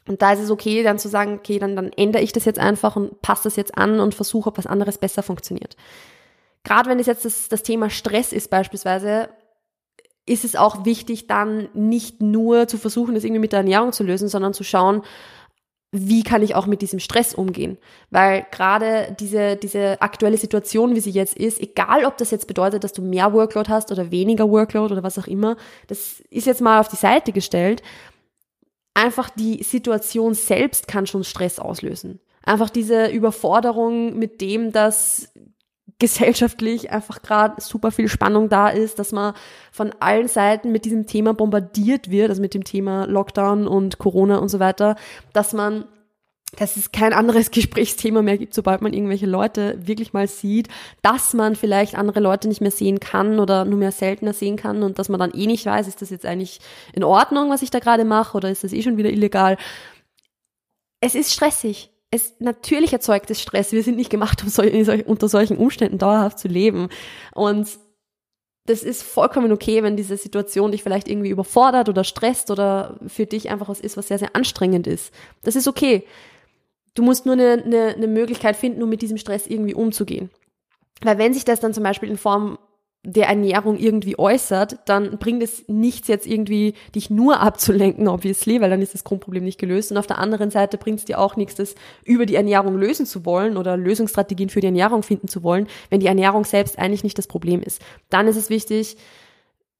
[0.07, 2.59] Und da ist es okay, dann zu sagen, okay, dann, dann ändere ich das jetzt
[2.59, 5.75] einfach und passe das jetzt an und versuche, ob was anderes besser funktioniert.
[6.63, 9.29] Gerade wenn es jetzt das, das Thema Stress ist beispielsweise,
[10.25, 14.03] ist es auch wichtig, dann nicht nur zu versuchen, das irgendwie mit der Ernährung zu
[14.03, 15.03] lösen, sondern zu schauen,
[15.97, 17.77] wie kann ich auch mit diesem Stress umgehen?
[18.09, 22.83] Weil gerade diese, diese aktuelle Situation, wie sie jetzt ist, egal ob das jetzt bedeutet,
[22.83, 25.55] dass du mehr Workload hast oder weniger Workload oder was auch immer,
[25.87, 27.81] das ist jetzt mal auf die Seite gestellt.
[28.93, 32.19] Einfach die Situation selbst kann schon Stress auslösen.
[32.43, 35.31] Einfach diese Überforderung mit dem, dass
[35.99, 39.33] gesellschaftlich einfach gerade super viel Spannung da ist, dass man
[39.71, 44.37] von allen Seiten mit diesem Thema bombardiert wird, also mit dem Thema Lockdown und Corona
[44.37, 44.95] und so weiter,
[45.33, 45.85] dass man
[46.57, 50.69] dass es kein anderes Gesprächsthema mehr gibt, sobald man irgendwelche Leute wirklich mal sieht,
[51.01, 54.83] dass man vielleicht andere Leute nicht mehr sehen kann oder nur mehr seltener sehen kann
[54.83, 56.59] und dass man dann eh nicht weiß, ist das jetzt eigentlich
[56.93, 59.57] in Ordnung, was ich da gerade mache oder ist das eh schon wieder illegal.
[61.01, 63.71] Es ist stressig es natürlich erzeugt es Stress.
[63.71, 64.63] Wir sind nicht gemacht, um so,
[65.05, 66.89] unter solchen Umständen dauerhaft zu leben.
[67.33, 67.67] Und
[68.65, 73.25] das ist vollkommen okay, wenn diese Situation dich vielleicht irgendwie überfordert oder stresst oder für
[73.25, 75.13] dich einfach was ist, was sehr, sehr anstrengend ist.
[75.43, 76.03] Das ist okay.
[76.95, 80.31] Du musst nur eine, eine, eine Möglichkeit finden, um mit diesem Stress irgendwie umzugehen.
[81.01, 82.57] Weil wenn sich das dann zum Beispiel in Form
[83.05, 88.69] der Ernährung irgendwie äußert, dann bringt es nichts jetzt irgendwie, dich nur abzulenken, obviously, weil
[88.69, 89.91] dann ist das Grundproblem nicht gelöst.
[89.91, 93.05] Und auf der anderen Seite bringt es dir auch nichts, das über die Ernährung lösen
[93.05, 97.03] zu wollen oder Lösungsstrategien für die Ernährung finden zu wollen, wenn die Ernährung selbst eigentlich
[97.03, 97.81] nicht das Problem ist.
[98.09, 98.97] Dann ist es wichtig,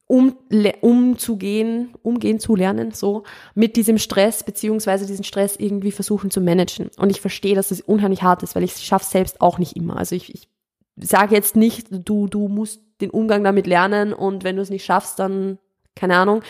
[0.07, 0.37] um,
[0.81, 3.23] umzugehen, umgehen zu lernen, so,
[3.55, 6.91] mit diesem Stress, beziehungsweise diesen Stress irgendwie versuchen zu managen.
[6.97, 9.75] Und ich verstehe, dass das unheimlich hart ist, weil ich es schaffe selbst auch nicht
[9.75, 9.97] immer.
[9.97, 10.47] Also ich, ich
[10.95, 14.85] sage jetzt nicht, du, du musst den Umgang damit lernen und wenn du es nicht
[14.85, 15.59] schaffst, dann
[15.95, 16.43] keine Ahnung.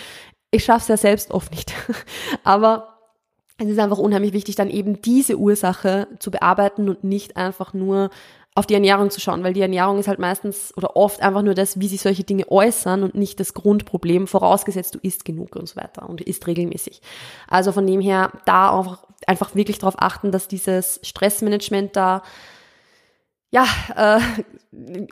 [0.52, 1.74] Ich schaffe es ja selbst oft nicht.
[2.44, 2.96] Aber
[3.58, 8.10] es ist einfach unheimlich wichtig, dann eben diese Ursache zu bearbeiten und nicht einfach nur
[8.58, 11.56] auf die Ernährung zu schauen, weil die Ernährung ist halt meistens oder oft einfach nur
[11.56, 15.68] das, wie sich solche Dinge äußern und nicht das Grundproblem, vorausgesetzt du isst genug und
[15.68, 17.02] so weiter und isst regelmäßig.
[17.50, 22.24] Also von dem her da auch einfach wirklich darauf achten, dass dieses Stressmanagement da
[23.56, 23.65] ja,
[23.96, 24.20] äh,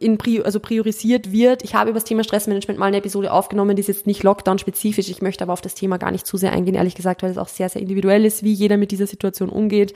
[0.01, 1.63] in, also priorisiert wird.
[1.63, 5.08] Ich habe über das Thema Stressmanagement mal eine Episode aufgenommen, die ist jetzt nicht Lockdown-spezifisch.
[5.08, 7.38] Ich möchte aber auf das Thema gar nicht zu sehr eingehen, ehrlich gesagt, weil es
[7.38, 9.93] auch sehr, sehr individuell ist, wie jeder mit dieser Situation umgeht.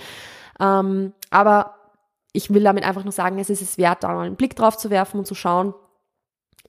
[0.62, 1.76] Ähm, aber
[2.32, 4.78] ich will damit einfach nur sagen, es ist es wert, da mal einen Blick drauf
[4.78, 5.74] zu werfen und zu schauen,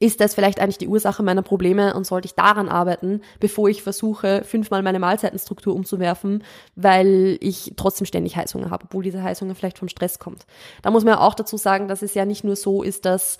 [0.00, 3.82] ist das vielleicht eigentlich die Ursache meiner Probleme und sollte ich daran arbeiten, bevor ich
[3.82, 6.44] versuche, fünfmal meine Mahlzeitenstruktur umzuwerfen,
[6.76, 10.46] weil ich trotzdem ständig Heißhunger habe, obwohl diese Heißhunger vielleicht vom Stress kommt.
[10.82, 13.38] Da muss man auch dazu sagen, dass es ja nicht nur so ist, dass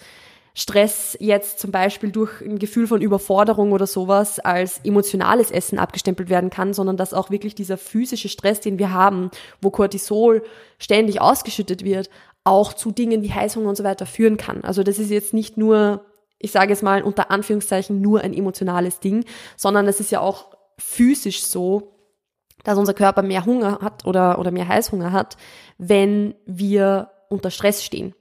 [0.54, 6.30] Stress jetzt zum Beispiel durch ein Gefühl von Überforderung oder sowas als emotionales Essen abgestempelt
[6.30, 10.42] werden kann, sondern dass auch wirklich dieser physische Stress, den wir haben, wo Cortisol
[10.80, 12.10] ständig ausgeschüttet wird,
[12.42, 14.64] auch zu Dingen wie Heißhunger und so weiter führen kann.
[14.64, 16.04] Also das ist jetzt nicht nur
[16.38, 19.24] ich sage es mal unter Anführungszeichen, nur ein emotionales Ding,
[19.56, 21.94] sondern es ist ja auch physisch so,
[22.64, 25.36] dass unser Körper mehr Hunger hat oder, oder mehr Heißhunger hat,
[25.78, 28.14] wenn wir unter Stress stehen.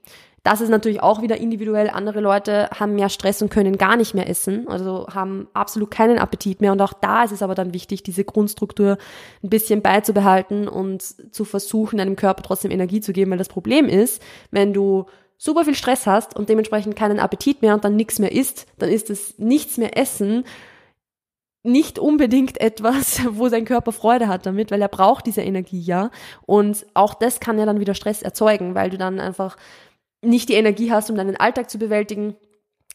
[0.44, 1.90] Das ist natürlich auch wieder individuell.
[1.90, 6.18] Andere Leute haben mehr Stress und können gar nicht mehr essen, also haben absolut keinen
[6.18, 6.72] Appetit mehr.
[6.72, 8.96] Und auch da ist es aber dann wichtig, diese Grundstruktur
[9.42, 13.32] ein bisschen beizubehalten und zu versuchen, deinem Körper trotzdem Energie zu geben.
[13.32, 15.06] Weil das Problem ist, wenn du
[15.38, 18.90] super viel Stress hast und dementsprechend keinen Appetit mehr und dann nichts mehr isst, dann
[18.90, 20.44] ist es nichts mehr essen
[21.62, 26.10] nicht unbedingt etwas, wo sein Körper Freude hat damit, weil er braucht diese Energie ja.
[26.46, 29.56] Und auch das kann ja dann wieder Stress erzeugen, weil du dann einfach
[30.22, 32.36] nicht die Energie hast, um deinen Alltag zu bewältigen.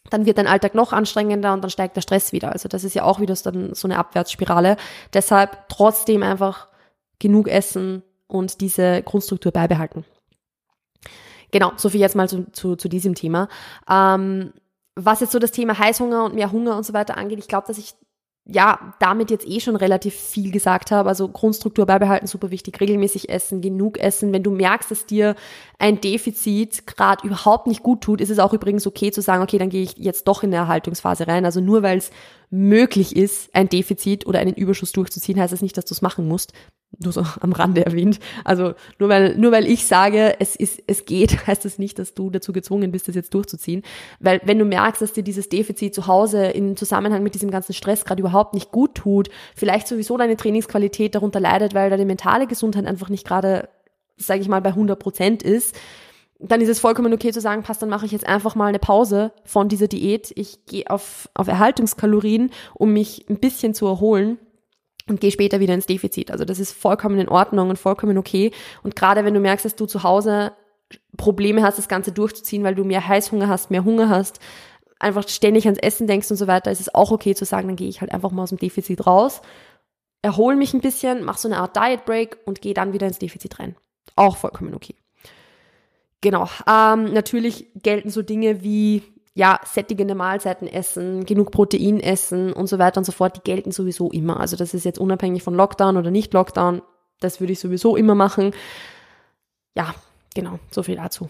[0.09, 2.51] Dann wird dein Alltag noch anstrengender und dann steigt der Stress wieder.
[2.51, 4.75] Also das ist ja auch wieder so eine Abwärtsspirale.
[5.13, 6.67] Deshalb trotzdem einfach
[7.19, 10.03] genug essen und diese Grundstruktur beibehalten.
[11.53, 13.47] Genau, so viel jetzt mal zu, zu, zu diesem Thema.
[13.87, 14.53] Ähm,
[14.95, 17.67] was jetzt so das Thema Heißhunger und mehr Hunger und so weiter angeht, ich glaube,
[17.67, 17.93] dass ich
[18.45, 21.07] ja, damit jetzt eh schon relativ viel gesagt habe.
[21.07, 24.33] Also Grundstruktur beibehalten, super wichtig, regelmäßig essen, genug essen.
[24.33, 25.35] Wenn du merkst, dass dir
[25.79, 29.59] ein Defizit gerade überhaupt nicht gut tut, ist es auch übrigens okay zu sagen, okay,
[29.59, 31.45] dann gehe ich jetzt doch in eine Erhaltungsphase rein.
[31.45, 32.11] Also nur weil es
[32.49, 36.27] möglich ist, ein Defizit oder einen Überschuss durchzuziehen, heißt das nicht, dass du es machen
[36.27, 36.51] musst
[36.99, 38.19] nur so am Rande erwähnt.
[38.43, 42.13] Also nur weil, nur weil ich sage, es ist, es geht, heißt das nicht, dass
[42.13, 43.83] du dazu gezwungen bist, das jetzt durchzuziehen.
[44.19, 47.73] Weil wenn du merkst, dass dir dieses Defizit zu Hause in Zusammenhang mit diesem ganzen
[47.73, 52.47] Stress gerade überhaupt nicht gut tut, vielleicht sowieso deine Trainingsqualität darunter leidet, weil deine mentale
[52.47, 53.69] Gesundheit einfach nicht gerade,
[54.17, 55.75] sage ich mal, bei 100 Prozent ist,
[56.39, 58.79] dann ist es vollkommen okay zu sagen, passt, dann mache ich jetzt einfach mal eine
[58.79, 60.33] Pause von dieser Diät.
[60.35, 64.39] Ich gehe auf, auf Erhaltungskalorien, um mich ein bisschen zu erholen
[65.07, 66.31] und geh später wieder ins Defizit.
[66.31, 68.51] Also das ist vollkommen in Ordnung und vollkommen okay.
[68.83, 70.53] Und gerade wenn du merkst, dass du zu Hause
[71.17, 74.39] Probleme hast, das Ganze durchzuziehen, weil du mehr Heißhunger hast, mehr Hunger hast,
[74.99, 77.75] einfach ständig ans Essen denkst und so weiter, ist es auch okay zu sagen, dann
[77.75, 79.41] gehe ich halt einfach mal aus dem Defizit raus,
[80.21, 83.19] erhole mich ein bisschen, mach so eine Art Diet Break und gehe dann wieder ins
[83.19, 83.75] Defizit rein.
[84.15, 84.95] Auch vollkommen okay.
[86.21, 86.47] Genau.
[86.67, 89.03] Ähm, natürlich gelten so Dinge wie
[89.35, 93.71] ja, sättigende Mahlzeiten essen, genug Protein essen und so weiter und so fort, die gelten
[93.71, 94.39] sowieso immer.
[94.39, 96.81] Also das ist jetzt unabhängig von Lockdown oder nicht Lockdown.
[97.19, 98.53] Das würde ich sowieso immer machen.
[99.75, 99.95] Ja,
[100.35, 101.29] genau, so viel dazu.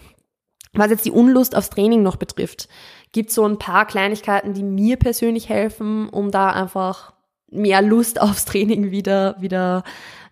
[0.73, 2.67] Was jetzt die Unlust aufs Training noch betrifft,
[3.11, 7.13] gibt so ein paar Kleinigkeiten, die mir persönlich helfen, um da einfach
[7.49, 9.83] mehr Lust aufs Training wieder, wieder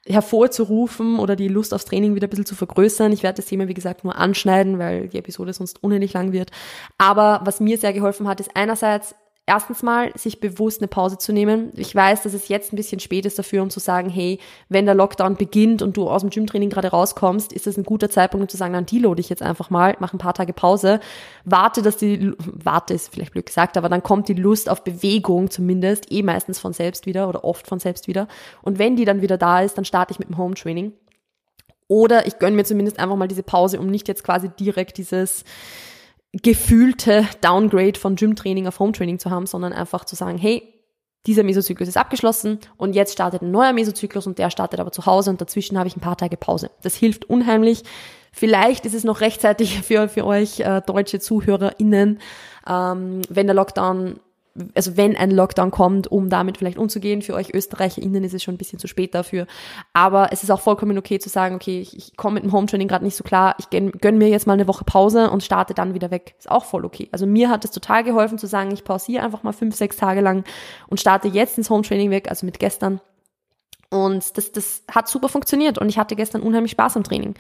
[0.08, 3.12] hervorzurufen oder die Lust aufs Training wieder ein bisschen zu vergrößern.
[3.12, 6.52] Ich werde das Thema, wie gesagt, nur anschneiden, weil die Episode sonst unendlich lang wird.
[6.98, 11.34] Aber was mir sehr geholfen hat, ist einerseits erstens mal, sich bewusst eine Pause zu
[11.34, 11.72] nehmen.
[11.76, 14.86] Ich weiß, dass es jetzt ein bisschen spät ist dafür, um zu sagen, hey, wenn
[14.86, 18.44] der Lockdown beginnt und du aus dem Gymtraining gerade rauskommst, ist das ein guter Zeitpunkt,
[18.44, 21.00] um zu sagen, dann deload ich jetzt einfach mal, mach ein paar Tage Pause,
[21.44, 25.50] warte, dass die, warte ist vielleicht blöd gesagt, aber dann kommt die Lust auf Bewegung
[25.50, 28.28] zumindest, eh meistens von selbst wieder oder oft von selbst wieder.
[28.62, 30.94] Und wenn die dann wieder da ist, dann starte ich mit dem Home Training.
[31.88, 35.44] Oder ich gönne mir zumindest einfach mal diese Pause, um nicht jetzt quasi direkt dieses,
[36.34, 40.64] gefühlte Downgrade von Gym-Training auf Home-Training zu haben, sondern einfach zu sagen, hey,
[41.28, 45.06] dieser Mesozyklus ist abgeschlossen und jetzt startet ein neuer Mesozyklus und der startet aber zu
[45.06, 46.72] Hause und dazwischen habe ich ein paar Tage Pause.
[46.82, 47.84] Das hilft unheimlich.
[48.32, 52.20] Vielleicht ist es noch rechtzeitig für, für euch äh, deutsche ZuhörerInnen,
[52.68, 54.20] ähm, wenn der Lockdown
[54.76, 57.22] also wenn ein Lockdown kommt, um damit vielleicht umzugehen.
[57.22, 59.48] Für euch ÖsterreicherInnen ist es schon ein bisschen zu spät dafür.
[59.94, 62.88] Aber es ist auch vollkommen okay zu sagen, okay, ich, ich komme mit dem Hometraining
[62.88, 65.74] gerade nicht so klar, ich gönn, gönn mir jetzt mal eine Woche Pause und starte
[65.74, 66.36] dann wieder weg.
[66.38, 67.08] Ist auch voll okay.
[67.12, 70.22] Also mir hat es total geholfen zu sagen, ich pausiere einfach mal fünf, sechs Tage
[70.22, 70.44] lang
[70.88, 73.00] und starte jetzt ins Hometraining weg, also mit gestern.
[73.90, 77.36] Und das, das hat super funktioniert und ich hatte gestern unheimlich Spaß am Training.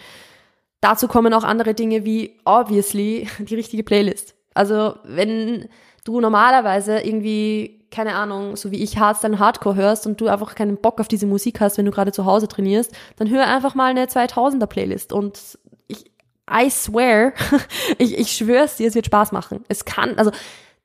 [0.82, 4.36] Dazu kommen auch andere Dinge wie obviously die richtige Playlist.
[4.54, 5.70] Also wenn
[6.04, 10.78] du normalerweise irgendwie, keine Ahnung, so wie ich Hardstyle Hardcore hörst und du einfach keinen
[10.78, 13.92] Bock auf diese Musik hast, wenn du gerade zu Hause trainierst, dann hör einfach mal
[13.92, 16.12] eine 2000er Playlist und ich,
[16.50, 17.34] I swear,
[17.98, 19.64] ich, ich schwör's dir, es wird Spaß machen.
[19.68, 20.32] Es kann, also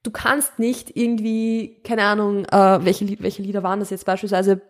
[0.03, 4.61] du kannst nicht irgendwie, keine Ahnung, äh, welche, welche Lieder waren das jetzt beispielsweise,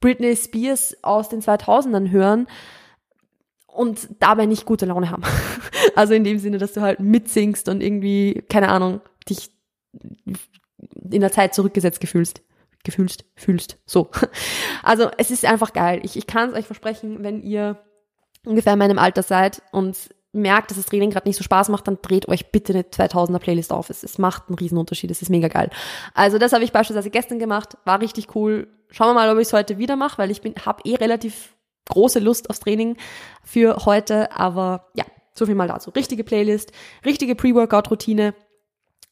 [0.00, 2.46] Britney Spears aus den 2000ern hören
[3.66, 5.22] und dabei nicht gute Laune haben.
[5.94, 9.55] also in dem Sinne, dass du halt mitsingst und irgendwie, keine Ahnung, dich
[11.10, 12.42] in der Zeit zurückgesetzt gefühlst.
[12.84, 13.78] Gefühlst, fühlst.
[13.86, 14.10] So.
[14.82, 16.00] Also es ist einfach geil.
[16.04, 17.80] Ich, ich kann es euch versprechen, wenn ihr
[18.44, 19.96] ungefähr in meinem Alter seid und
[20.36, 23.38] merkt, dass das Training gerade nicht so Spaß macht, dann dreht euch bitte eine 2000er
[23.38, 23.90] Playlist auf.
[23.90, 25.10] Es, es macht einen Riesenunterschied.
[25.10, 25.70] Es ist mega geil.
[26.14, 27.76] Also das habe ich beispielsweise gestern gemacht.
[27.84, 28.68] War richtig cool.
[28.90, 31.56] Schauen wir mal, ob ich es heute wieder mache, weil ich bin habe eh relativ
[31.88, 32.96] große Lust aufs Training
[33.42, 34.30] für heute.
[34.32, 35.04] Aber ja,
[35.34, 35.90] so viel mal dazu.
[35.90, 36.72] Richtige Playlist,
[37.04, 38.34] richtige Pre-Workout-Routine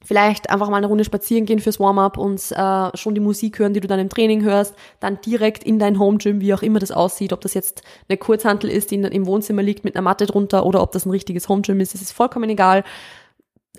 [0.05, 3.75] vielleicht einfach mal eine Runde spazieren gehen fürs Warm-up und äh, schon die Musik hören,
[3.75, 6.79] die du dann im Training hörst, dann direkt in dein Home Gym, wie auch immer
[6.79, 10.27] das aussieht, ob das jetzt eine Kurzhantel ist, die im Wohnzimmer liegt mit einer Matte
[10.27, 12.85] drunter oder ob das ein richtiges Home Gym ist, das ist vollkommen egal.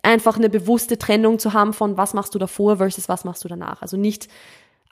[0.03, 3.47] Einfach eine bewusste Trennung zu haben von was machst du davor versus was machst du
[3.47, 3.81] danach.
[3.81, 4.27] Also nicht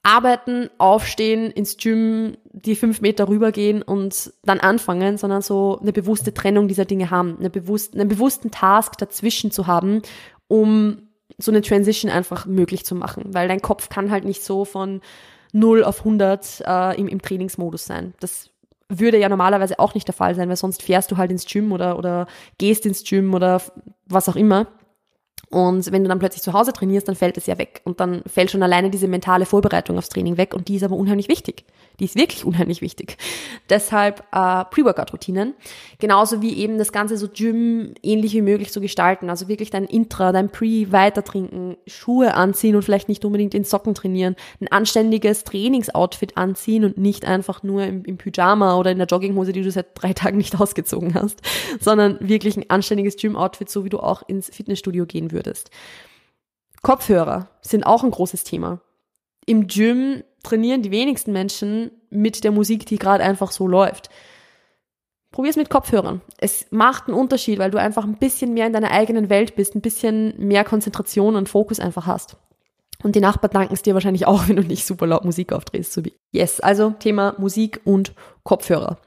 [0.04, 6.34] arbeiten, aufstehen, ins Gym, die fünf Meter rübergehen und dann anfangen, sondern so eine bewusste
[6.34, 10.02] Trennung dieser Dinge haben, eine bewusst, einen bewussten Task dazwischen zu haben,
[10.50, 14.66] um so eine Transition einfach möglich zu machen, weil dein Kopf kann halt nicht so
[14.66, 15.02] von
[15.52, 18.14] 0 auf 100 äh, im, im Trainingsmodus sein.
[18.20, 18.50] Das
[18.90, 21.72] würde ja normalerweise auch nicht der Fall sein, weil sonst fährst du halt ins Gym
[21.72, 23.62] oder, oder gehst ins Gym oder
[24.06, 24.68] was auch immer.
[25.50, 27.82] Und wenn du dann plötzlich zu Hause trainierst, dann fällt es ja weg.
[27.84, 30.56] Und dann fällt schon alleine diese mentale Vorbereitung aufs Training weg.
[30.56, 31.66] Und die ist aber unheimlich wichtig.
[32.04, 33.16] Die ist wirklich unheimlich wichtig.
[33.70, 35.54] Deshalb äh, Pre-Workout-Routinen.
[36.00, 39.30] Genauso wie eben das Ganze so Gym ähnlich wie möglich zu gestalten.
[39.30, 43.64] Also wirklich dein Intra, dein Pre weiter trinken, Schuhe anziehen und vielleicht nicht unbedingt in
[43.64, 44.36] Socken trainieren.
[44.60, 49.54] Ein anständiges Trainingsoutfit anziehen und nicht einfach nur im, im Pyjama oder in der Jogginghose,
[49.54, 51.42] die du seit drei Tagen nicht ausgezogen hast.
[51.80, 55.72] Sondern wirklich ein anständiges Gym-Outfit, so wie du auch ins Fitnessstudio gehen würdest.
[56.82, 58.82] Kopfhörer sind auch ein großes Thema.
[59.46, 64.10] Im Gym trainieren die wenigsten Menschen mit der Musik, die gerade einfach so läuft.
[65.32, 66.22] Probier's mit Kopfhörern.
[66.38, 69.74] Es macht einen Unterschied, weil du einfach ein bisschen mehr in deiner eigenen Welt bist,
[69.74, 72.38] ein bisschen mehr Konzentration und Fokus einfach hast.
[73.02, 75.94] Und die Nachbarn danken es dir wahrscheinlich auch, wenn du nicht super laut Musik aufdrehst,
[75.94, 76.60] so wie yes.
[76.60, 79.00] Also Thema Musik und Kopfhörer.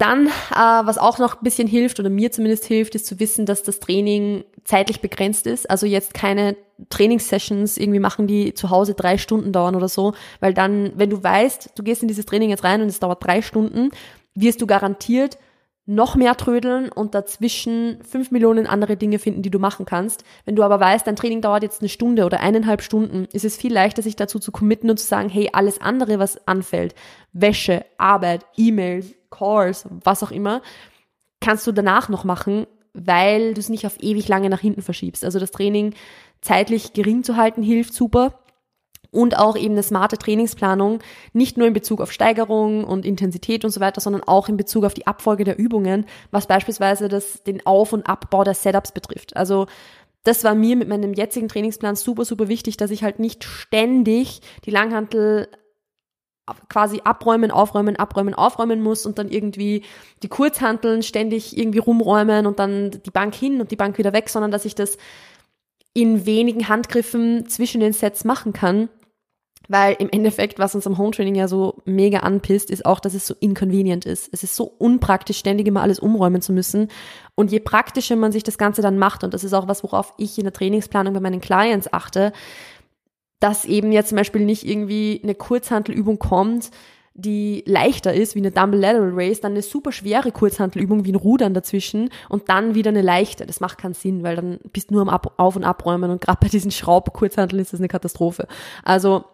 [0.00, 3.44] Dann, äh, was auch noch ein bisschen hilft oder mir zumindest hilft, ist zu wissen,
[3.44, 5.68] dass das Training zeitlich begrenzt ist.
[5.68, 6.56] Also jetzt keine
[6.88, 11.22] Trainingssessions irgendwie machen, die zu Hause drei Stunden dauern oder so, weil dann, wenn du
[11.22, 13.90] weißt, du gehst in dieses Training jetzt rein und es dauert drei Stunden,
[14.34, 15.36] wirst du garantiert
[15.84, 20.24] noch mehr trödeln und dazwischen fünf Millionen andere Dinge finden, die du machen kannst.
[20.46, 23.58] Wenn du aber weißt, dein Training dauert jetzt eine Stunde oder eineinhalb Stunden, ist es
[23.58, 26.94] viel leichter, sich dazu zu committen und zu sagen, hey, alles andere, was anfällt,
[27.32, 30.62] Wäsche, Arbeit, E-Mails, Calls, was auch immer,
[31.40, 35.24] kannst du danach noch machen, weil du es nicht auf ewig lange nach hinten verschiebst.
[35.24, 35.94] Also das Training
[36.40, 38.34] zeitlich gering zu halten hilft super.
[39.12, 41.00] Und auch eben eine smarte Trainingsplanung,
[41.32, 44.84] nicht nur in Bezug auf Steigerung und Intensität und so weiter, sondern auch in Bezug
[44.84, 49.36] auf die Abfolge der Übungen, was beispielsweise das, den Auf- und Abbau der Setups betrifft.
[49.36, 49.66] Also
[50.22, 54.42] das war mir mit meinem jetzigen Trainingsplan super, super wichtig, dass ich halt nicht ständig
[54.64, 55.48] die Langhantel
[56.68, 59.82] quasi abräumen, aufräumen, abräumen, aufräumen muss und dann irgendwie
[60.22, 64.28] die Kurzhanteln ständig irgendwie rumräumen und dann die Bank hin und die Bank wieder weg,
[64.28, 64.98] sondern dass ich das
[65.92, 68.88] in wenigen Handgriffen zwischen den Sets machen kann.
[69.68, 73.26] Weil im Endeffekt, was uns am Home-Training ja so mega anpisst, ist auch, dass es
[73.26, 74.28] so inconvenient ist.
[74.32, 76.88] Es ist so unpraktisch, ständig immer alles umräumen zu müssen.
[77.36, 80.12] Und je praktischer man sich das Ganze dann macht, und das ist auch was, worauf
[80.18, 82.32] ich in der Trainingsplanung bei meinen Clients achte,
[83.40, 86.70] dass eben jetzt zum Beispiel nicht irgendwie eine Kurzhantelübung kommt,
[87.14, 91.16] die leichter ist, wie eine Dumble Lateral Race, dann eine super schwere Kurzhantelübung wie ein
[91.16, 93.46] Rudern dazwischen und dann wieder eine leichte.
[93.46, 96.20] Das macht keinen Sinn, weil dann bist du nur am Ab Auf- und Abräumen und
[96.20, 98.46] gerade bei diesen Schraubkurzhanteln ist das eine Katastrophe.
[98.84, 99.24] Also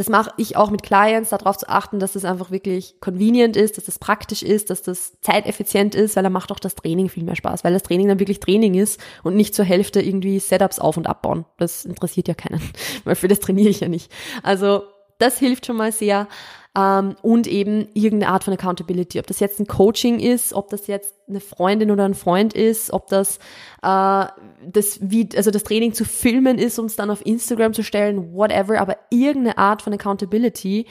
[0.00, 3.76] das mache ich auch mit Clients, darauf zu achten, dass das einfach wirklich convenient ist,
[3.76, 7.22] dass das praktisch ist, dass das zeiteffizient ist, weil dann macht auch das Training viel
[7.22, 10.78] mehr Spaß, weil das Training dann wirklich Training ist und nicht zur Hälfte irgendwie Setups
[10.78, 11.44] auf und abbauen.
[11.58, 12.62] Das interessiert ja keinen,
[13.04, 14.10] weil für das trainiere ich ja nicht.
[14.42, 14.84] Also
[15.18, 16.28] das hilft schon mal sehr.
[16.76, 19.18] Ähm, und eben irgendeine Art von Accountability.
[19.18, 22.92] Ob das jetzt ein Coaching ist, ob das jetzt eine Freundin oder ein Freund ist,
[22.92, 23.38] ob das
[23.82, 24.26] äh,
[24.66, 28.32] das wie also das Training zu filmen ist, um es dann auf Instagram zu stellen,
[28.34, 28.80] whatever.
[28.80, 30.86] Aber irgendeine Art von Accountability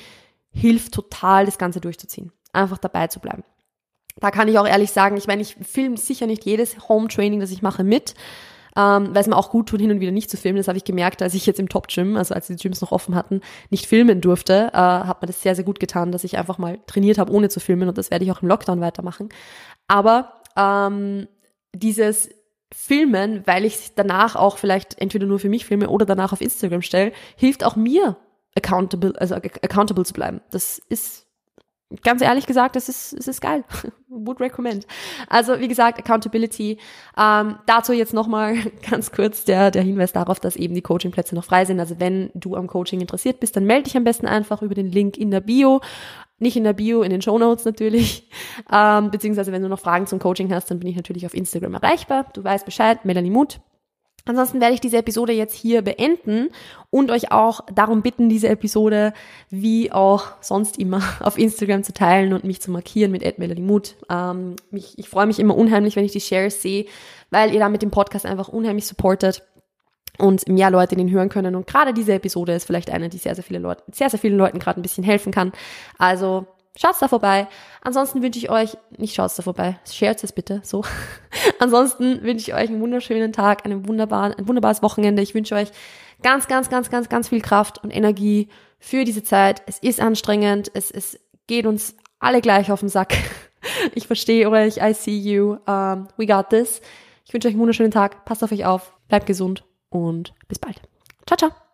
[0.52, 2.34] hilft total, das Ganze durchzuziehen.
[2.52, 3.44] Einfach dabei zu bleiben.
[4.20, 7.40] Da kann ich auch ehrlich sagen, ich meine, ich filme sicher nicht jedes Home Training,
[7.40, 8.16] das ich mache, mit
[8.76, 10.58] ähm, weil es mir auch gut tut, hin und wieder nicht zu filmen.
[10.58, 13.16] Das habe ich gemerkt, als ich jetzt im Top-Gym, also als die Gyms noch offen
[13.16, 16.58] hatten, nicht filmen durfte, äh, hat mir das sehr, sehr gut getan, dass ich einfach
[16.58, 19.30] mal trainiert habe, ohne zu filmen und das werde ich auch im Lockdown weitermachen.
[19.88, 21.28] Aber ähm,
[21.74, 22.30] dieses
[22.72, 26.82] Filmen, weil ich danach auch vielleicht entweder nur für mich filme oder danach auf Instagram
[26.82, 28.18] stelle, hilft auch mir
[28.56, 30.42] accountable, also accountable zu bleiben.
[30.52, 31.26] Das ist
[32.04, 33.64] ganz ehrlich gesagt, es ist, es ist geil.
[34.10, 34.88] Would recommend.
[35.28, 36.80] Also wie gesagt, Accountability.
[37.16, 38.56] Ähm, dazu jetzt nochmal
[38.90, 41.80] ganz kurz der, der Hinweis darauf, dass eben die Coachingplätze noch frei sind.
[41.80, 44.92] Also wenn du am Coaching interessiert bist, dann melde dich am besten einfach über den
[44.92, 45.82] Link in der Bio.
[46.40, 48.30] Nicht in der Bio, in den Show Notes natürlich.
[48.72, 51.76] Ähm, beziehungsweise wenn du noch Fragen zum Coaching hast, dann bin ich natürlich auf Instagram
[51.76, 52.26] erreichbar.
[52.34, 53.60] Du weißt Bescheid, Melanie Mut.
[54.30, 56.50] Ansonsten werde ich diese Episode jetzt hier beenden
[56.92, 59.12] und euch auch darum bitten, diese Episode
[59.50, 63.24] wie auch sonst immer auf Instagram zu teilen und mich zu markieren mit
[63.60, 63.96] Mut.
[64.08, 66.86] Ähm, mich, ich freue mich immer unheimlich, wenn ich die Shares sehe,
[67.32, 69.42] weil ihr da mit dem Podcast einfach unheimlich supportet
[70.20, 71.56] und mehr Leute den hören können.
[71.56, 74.38] Und gerade diese Episode ist vielleicht eine, die sehr, sehr viele Leute, sehr, sehr vielen
[74.38, 75.54] Leuten gerade ein bisschen helfen kann.
[75.98, 76.46] Also
[76.78, 77.48] Schaut da vorbei.
[77.82, 80.84] Ansonsten wünsche ich euch, nicht schaut da vorbei, shared es bitte, so.
[81.60, 85.22] Ansonsten wünsche ich euch einen wunderschönen Tag, einen wunderbaren, ein wunderbares Wochenende.
[85.22, 85.72] Ich wünsche euch
[86.22, 88.50] ganz, ganz, ganz, ganz, ganz viel Kraft und Energie
[88.80, 89.62] für diese Zeit.
[89.66, 93.14] Es ist anstrengend, es, es geht uns alle gleich auf den Sack.
[93.94, 96.80] Ich verstehe euch, I see you, um, we got this.
[97.26, 100.82] Ich wünsche euch einen wunderschönen Tag, passt auf euch auf, bleibt gesund und bis bald.
[101.28, 101.69] Ciao, ciao.